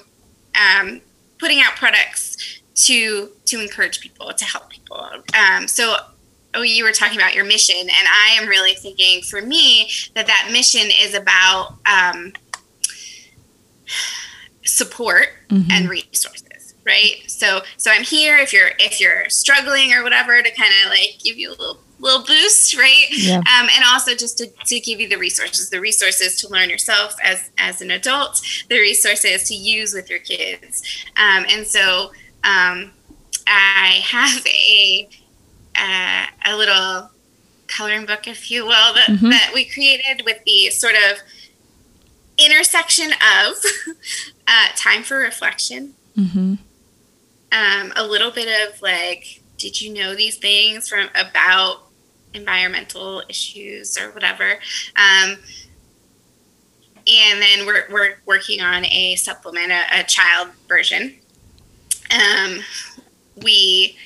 [0.55, 1.01] um,
[1.39, 5.07] putting out products to to encourage people to help people.
[5.35, 5.97] Um, so.
[6.53, 10.27] Oh, you were talking about your mission, and I am really thinking for me that
[10.27, 12.33] that mission is about um,
[14.65, 15.29] support
[15.71, 17.23] and resources, right?
[17.27, 21.19] So, so I'm here if you're if you're struggling or whatever to kind of like
[21.23, 23.07] give you a little little boost, right?
[23.11, 23.39] Yeah.
[23.39, 27.15] Um, and also just to, to give you the resources, the resources to learn yourself
[27.23, 30.83] as as an adult, the resources to use with your kids,
[31.17, 32.13] um, and so
[32.45, 32.93] um,
[33.47, 35.09] I have a
[35.77, 37.11] uh, a little
[37.67, 41.19] coloring book, if you will, that, that we created with the sort of
[42.45, 43.55] intersection of
[44.49, 46.55] uh, time for reflection, Mm-hmm.
[47.53, 51.83] um, a little bit of like, did you know these things from about
[52.35, 54.59] environmental issues or whatever?
[54.97, 55.37] Um,
[57.07, 61.17] and then we're, we're working on a supplement, a, a child version.
[62.11, 62.61] Um,
[63.43, 63.97] we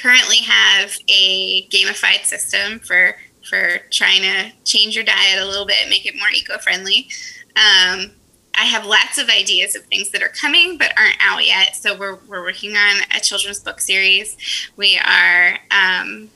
[0.00, 3.16] currently have a gamified system for
[3.50, 7.08] for trying to change your diet a little bit, and make it more eco-friendly.
[7.56, 8.12] Um,
[8.54, 11.76] I have lots of ideas of things that are coming but aren't out yet.
[11.76, 14.36] So we're, we're working on a children's book series.
[14.76, 16.30] We are um,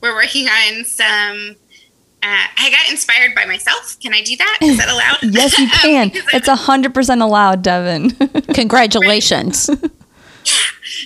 [0.00, 1.56] we're working on some.
[2.22, 3.96] Uh, I got inspired by myself.
[4.00, 4.58] Can I do that?
[4.62, 5.18] Is that allowed?
[5.34, 6.08] Yes, you Um, can.
[6.08, 8.10] because I- It's hundred percent allowed, Devin.
[8.54, 9.68] congratulations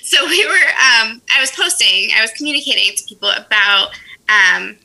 [0.02, 3.88] so we were um, i was posting i was communicating to people about
[4.28, 4.76] um,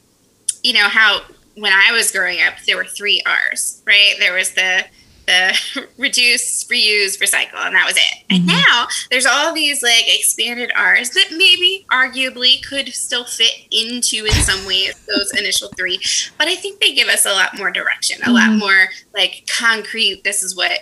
[0.66, 1.22] you know how
[1.56, 4.16] when i was growing up there were three r's right?
[4.20, 4.86] There was the
[5.28, 8.24] the reduce reuse recycle and that was it.
[8.30, 8.58] And mm-hmm.
[8.58, 14.34] now there's all these like expanded r's that maybe arguably could still fit into in
[14.34, 16.00] some ways those initial three.
[16.38, 18.60] But i think they give us a lot more direction a lot mm-hmm.
[18.60, 20.80] more like concrete this is what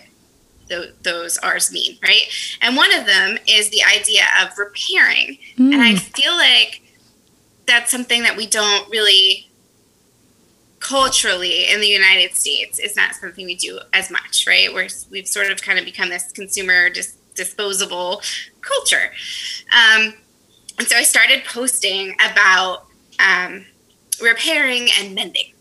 [0.70, 2.24] tho- those R's mean, right?
[2.62, 5.38] And one of them is the idea of repairing.
[5.58, 6.00] And I mm.
[6.00, 6.82] feel like
[7.68, 9.52] that's something that we don't really
[10.84, 14.72] culturally in the United States is not something we do as much, right?
[14.74, 18.22] We're, we've sort of kind of become this consumer dis- disposable
[18.62, 19.12] culture.
[19.74, 20.14] Um,
[20.78, 22.88] and so I started posting about
[23.20, 23.66] um,
[24.22, 25.54] repairing and mending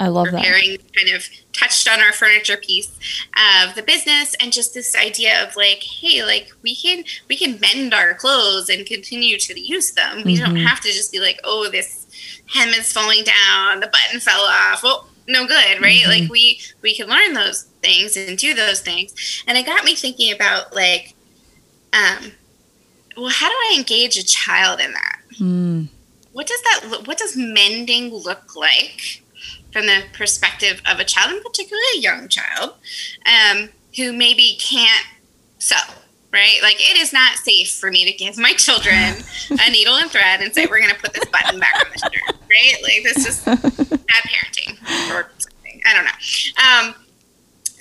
[0.00, 0.38] I love that.
[0.38, 2.98] repairing kind of touched on our furniture piece
[3.66, 7.60] of the business and just this idea of like hey like we can we can
[7.60, 11.38] mend our clothes and continue to use them we don't have to just be like
[11.44, 12.01] oh this
[12.52, 14.82] hem is falling down the button fell off.
[14.82, 16.02] Well no good right?
[16.06, 19.42] Like we we can learn those things and do those things.
[19.46, 21.14] And it got me thinking about like
[21.92, 22.32] um
[23.16, 25.18] well how do i engage a child in that?
[25.40, 25.88] Mm.
[26.32, 29.22] what does that look, what does mending look like
[29.72, 32.74] from the perspective of a child, and particularly a young child,
[33.26, 35.06] um, who maybe can't
[35.58, 35.76] sew,
[36.32, 36.58] right?
[36.62, 40.40] Like it is not safe for me to give my children a needle and thread
[40.40, 42.82] and say we're going to put this button back on the shirt, right?
[42.82, 45.82] Like this is bad parenting or something.
[45.86, 46.88] I don't know.
[46.88, 47.01] Um,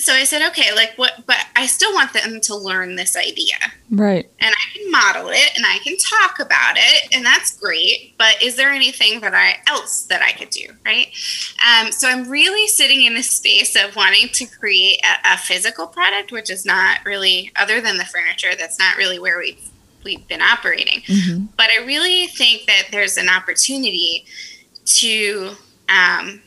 [0.01, 1.25] so I said, okay, like what?
[1.27, 3.55] But I still want them to learn this idea,
[3.91, 4.29] right?
[4.39, 8.15] And I can model it and I can talk about it, and that's great.
[8.17, 11.07] But is there anything that I else that I could do, right?
[11.67, 15.85] Um, so I'm really sitting in this space of wanting to create a, a physical
[15.85, 18.55] product, which is not really other than the furniture.
[18.57, 19.69] That's not really where we've
[20.03, 21.01] we've been operating.
[21.01, 21.45] Mm-hmm.
[21.57, 24.25] But I really think that there's an opportunity
[24.85, 25.51] to
[25.89, 26.41] um,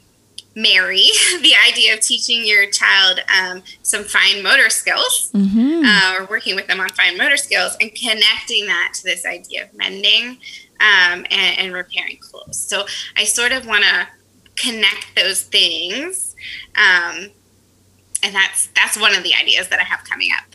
[0.55, 1.07] marry
[1.40, 5.82] the idea of teaching your child um, some fine motor skills mm-hmm.
[5.84, 9.64] uh, or working with them on fine motor skills and connecting that to this idea
[9.64, 10.38] of mending
[10.80, 12.59] um, and, and, repairing clothes.
[12.59, 12.84] So
[13.16, 14.09] I sort of want to
[14.57, 16.34] connect those things.
[16.76, 17.30] Um,
[18.22, 20.55] and that's that's one of the ideas that I have coming up.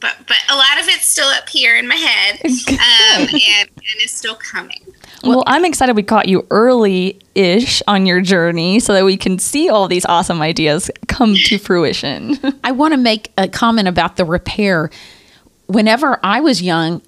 [0.00, 3.96] But but a lot of it's still up here in my head um, and, and
[3.98, 4.80] it's still coming.
[5.24, 9.38] Well, I'm excited we caught you early ish on your journey so that we can
[9.38, 12.38] see all these awesome ideas come to fruition.
[12.64, 14.90] I want to make a comment about the repair.
[15.66, 17.02] Whenever I was young,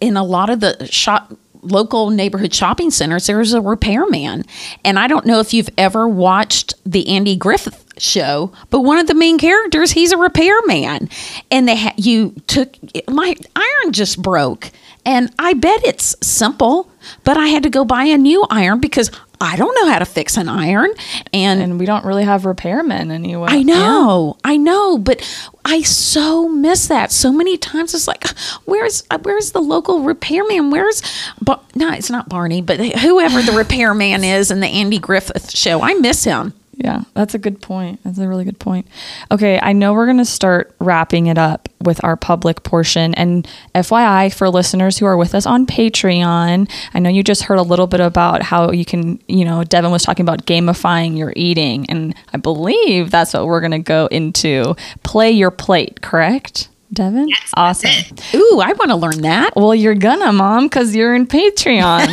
[0.00, 4.44] in a lot of the shop local neighborhood shopping centers, there was a repairman.
[4.84, 9.06] And I don't know if you've ever watched the Andy Griffith show, but one of
[9.06, 11.08] the main characters, he's a repairman.
[11.50, 12.76] And they ha- you took
[13.08, 14.70] my iron just broke.
[15.04, 16.90] And I bet it's simple,
[17.22, 20.04] but I had to go buy a new iron because I don't know how to
[20.04, 20.92] fix an iron.
[21.32, 23.48] And, and we don't really have repairmen anyway.
[23.50, 24.50] I know, yeah.
[24.50, 25.20] I know, but
[25.64, 27.94] I so miss that so many times.
[27.94, 28.26] It's like,
[28.64, 30.70] where's uh, where's the local repairman?
[30.70, 31.02] Where's,
[31.40, 35.82] but no, it's not Barney, but whoever the repairman is in the Andy Griffith show.
[35.82, 36.52] I miss him.
[36.78, 38.00] Yeah, that's a good point.
[38.04, 38.86] That's a really good point.
[39.30, 43.14] Okay, I know we're going to start wrapping it up with our public portion.
[43.14, 47.58] And FYI, for listeners who are with us on Patreon, I know you just heard
[47.58, 51.32] a little bit about how you can, you know, Devin was talking about gamifying your
[51.34, 51.86] eating.
[51.88, 54.76] And I believe that's what we're going to go into.
[55.02, 56.68] Play your plate, correct?
[56.92, 57.28] Devin?
[57.28, 58.16] Yes, awesome.
[58.34, 59.56] Ooh, I want to learn that.
[59.56, 62.06] Well, you're gonna, mom, because you're in Patreon.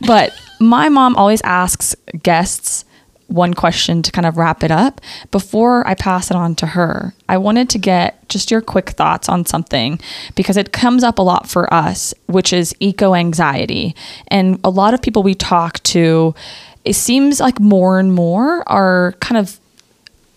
[0.06, 2.84] but my mom always asks guests
[3.28, 5.00] one question to kind of wrap it up.
[5.30, 9.28] Before I pass it on to her, I wanted to get just your quick thoughts
[9.28, 10.00] on something
[10.34, 13.94] because it comes up a lot for us, which is eco anxiety.
[14.28, 16.34] And a lot of people we talk to,
[16.84, 19.58] it seems like more and more are kind of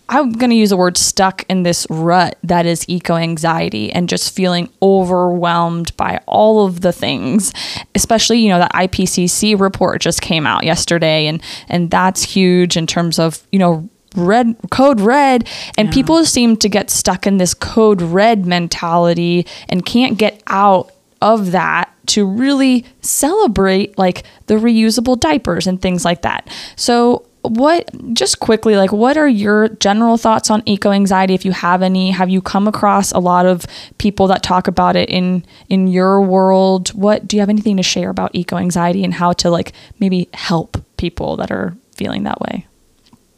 [0.08, 4.08] I'm going to use the word stuck in this rut that is eco anxiety and
[4.08, 7.52] just feeling overwhelmed by all of the things.
[7.94, 12.86] Especially, you know, that IPCC report just came out yesterday and and that's huge in
[12.86, 15.46] terms of, you know, red code red
[15.76, 15.94] and yeah.
[15.94, 20.90] people seem to get stuck in this code red mentality and can't get out
[21.20, 26.48] of that to really celebrate like the reusable diapers and things like that.
[26.74, 31.34] So what just quickly like what are your general thoughts on eco anxiety?
[31.34, 33.66] If you have any have you come across a lot of
[33.98, 36.90] people that talk about it in in your world?
[36.90, 40.28] What do you have anything to share about eco anxiety and how to like maybe
[40.34, 42.66] help people that are feeling that way?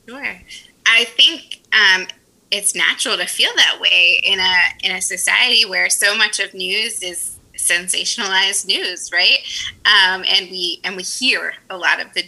[0.09, 0.41] Sure.
[0.87, 2.07] I think um,
[2.51, 6.53] it's natural to feel that way in a in a society where so much of
[6.53, 9.39] news is sensationalized news right?
[9.85, 12.23] Um, and we and we hear a lot of the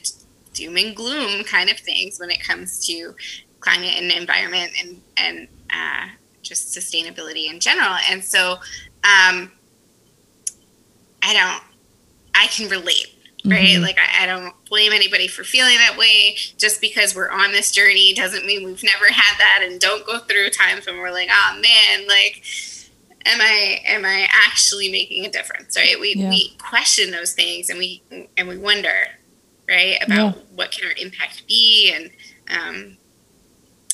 [0.52, 3.14] doom and gloom kind of things when it comes to
[3.60, 6.08] climate and environment and and uh,
[6.42, 7.96] just sustainability in general.
[8.10, 8.54] And so
[9.04, 9.50] um,
[11.22, 11.62] I don't,
[12.34, 13.68] I can relate, right?
[13.68, 13.82] Mm-hmm.
[13.82, 16.36] Like I, I, don't blame anybody for feeling that way.
[16.58, 20.18] Just because we're on this journey doesn't mean we've never had that and don't go
[20.18, 22.44] through times when we're like, oh man, like
[23.24, 25.76] am I am I actually making a difference?
[25.76, 25.98] Right?
[25.98, 26.28] We yeah.
[26.28, 28.02] we question those things and we
[28.36, 29.08] and we wonder,
[29.68, 29.98] right?
[30.04, 30.42] About yeah.
[30.54, 32.10] what can our impact be and
[32.50, 32.96] um,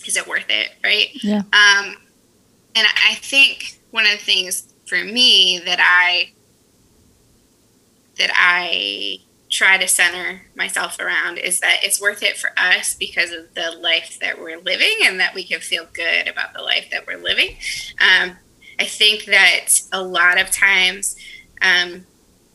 [0.07, 1.09] is it worth it, right?
[1.23, 1.39] Yeah.
[1.39, 1.97] Um,
[2.75, 6.33] and I think one of the things for me that I
[8.19, 13.31] that I try to center myself around is that it's worth it for us because
[13.31, 16.89] of the life that we're living and that we can feel good about the life
[16.91, 17.57] that we're living.
[18.01, 18.37] Um,
[18.79, 21.17] I think that a lot of times
[21.63, 22.07] um,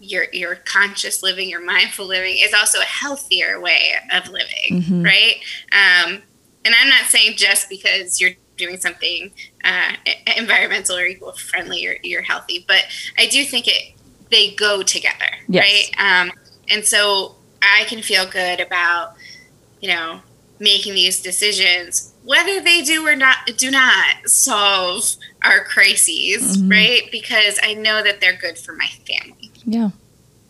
[0.04, 5.04] your your conscious living, your mindful living is also a healthier way of living, mm-hmm.
[5.04, 5.36] right?
[5.72, 6.22] Um,
[6.66, 9.32] and I'm not saying just because you're doing something
[9.64, 9.94] uh,
[10.38, 12.84] environmental or eco friendly, you're, you're healthy, but
[13.18, 13.94] I do think it
[14.30, 15.64] they go together, yes.
[15.98, 16.22] right?
[16.22, 16.32] Um,
[16.70, 19.14] and so I can feel good about,
[19.80, 20.22] you know,
[20.60, 26.70] making these decisions, whether they do or not do not solve our crises, mm-hmm.
[26.70, 27.02] right?
[27.12, 29.43] Because I know that they're good for my family.
[29.66, 29.90] Yeah.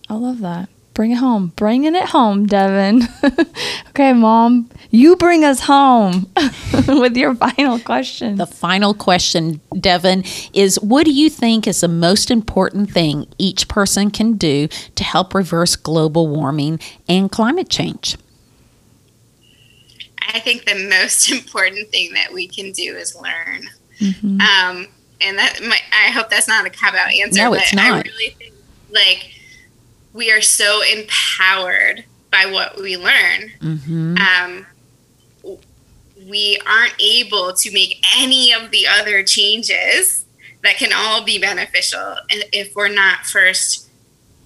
[0.09, 0.69] I love that.
[0.93, 1.53] Bring it home.
[1.55, 3.01] Bringing it home, Devin.
[3.89, 6.27] okay, mom, you bring us home
[6.87, 8.35] with your final question.
[8.35, 13.67] The final question, Devin, is what do you think is the most important thing each
[13.67, 18.15] person can do to help reverse global warming and climate change?
[20.31, 23.67] I think the most important thing that we can do is learn.
[23.99, 24.41] Mm-hmm.
[24.41, 24.87] Um,
[25.21, 25.59] and that
[25.91, 27.41] I hope that's not a cop out answer.
[27.41, 27.85] No, it's not.
[27.85, 28.52] I really think
[28.93, 29.31] like
[30.13, 33.51] we are so empowered by what we learn.
[33.59, 34.17] Mm-hmm.
[34.17, 34.65] Um,
[36.29, 40.25] we aren't able to make any of the other changes
[40.63, 43.89] that can all be beneficial if we're not first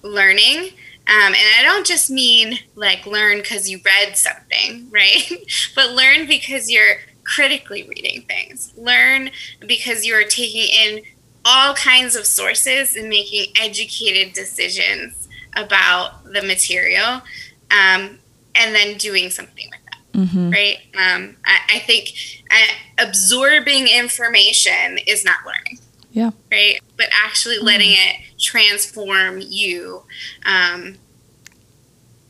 [0.02, 0.70] learning.
[1.06, 5.30] Um, and I don't just mean like learn because you read something, right?
[5.74, 8.72] but learn because you're critically reading things.
[8.76, 9.30] Learn
[9.66, 11.02] because you're taking in
[11.48, 17.22] all kinds of sources and making educated decisions about the material
[17.70, 18.18] um,
[18.54, 20.50] and then doing something with that mm-hmm.
[20.50, 22.10] right um, I, I, think
[22.50, 25.78] uh, absorbing information is not learning
[26.10, 27.66] yeah right but actually mm-hmm.
[27.66, 28.10] letting mm.
[28.10, 30.02] it transform you
[30.44, 30.96] um,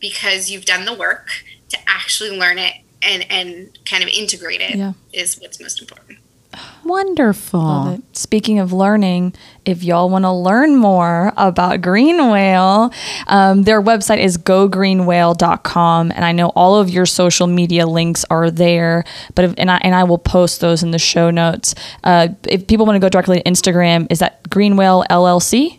[0.01, 1.29] because you've done the work
[1.71, 4.93] to actually learn it and and kind of integrate it yeah.
[5.13, 6.19] is what's most important
[6.85, 8.01] Wonderful.
[8.13, 9.35] Speaking of learning,
[9.65, 12.93] if y'all want to learn more about Green Whale,
[13.27, 16.11] um, their website is gogreenwhale.com.
[16.13, 19.05] And I know all of your social media links are there,
[19.35, 21.75] but if, and, I, and I will post those in the show notes.
[22.05, 25.78] Uh, if people want to go directly to Instagram, is that Green Whale LLC?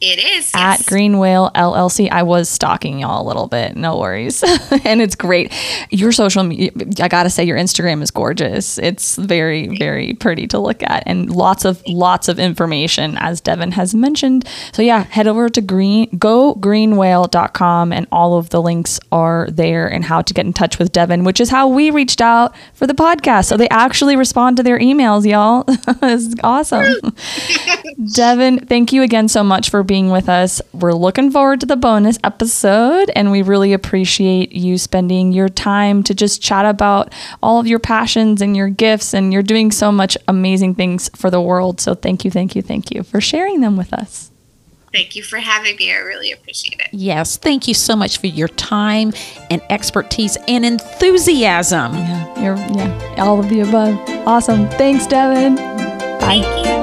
[0.00, 0.50] It is.
[0.54, 0.88] At yes.
[0.88, 2.10] Green Whale LLC.
[2.10, 3.76] I was stalking y'all a little bit.
[3.76, 4.42] No worries.
[4.84, 5.52] and it's great.
[5.90, 6.70] Your social media,
[7.00, 8.78] I got to say, your Instagram is gorgeous.
[8.78, 13.72] It's very, very pretty to look at and lots of, lots of information, as Devin
[13.72, 14.46] has mentioned.
[14.72, 20.04] So, yeah, head over to green, gogreenwhale.com and all of the links are there and
[20.04, 22.94] how to get in touch with Devin, which is how we reached out for the
[22.94, 23.46] podcast.
[23.46, 25.64] So, they actually respond to their emails, y'all.
[26.02, 26.84] it's awesome.
[28.14, 30.60] Devin, thank you again so much for being with us.
[30.72, 36.02] We're looking forward to the bonus episode, and we really appreciate you spending your time
[36.04, 37.12] to just chat about
[37.42, 39.14] all of your passions and your gifts.
[39.14, 41.80] And you're doing so much amazing things for the world.
[41.80, 44.30] So thank you, thank you, thank you for sharing them with us.
[44.92, 45.92] Thank you for having me.
[45.92, 46.88] I really appreciate it.
[46.90, 49.12] Yes, thank you so much for your time
[49.50, 51.92] and expertise and enthusiasm.
[51.92, 53.98] Yeah, you're yeah, all of the above.
[54.26, 54.68] Awesome.
[54.70, 55.56] Thanks, Devin.
[55.56, 56.75] Bye.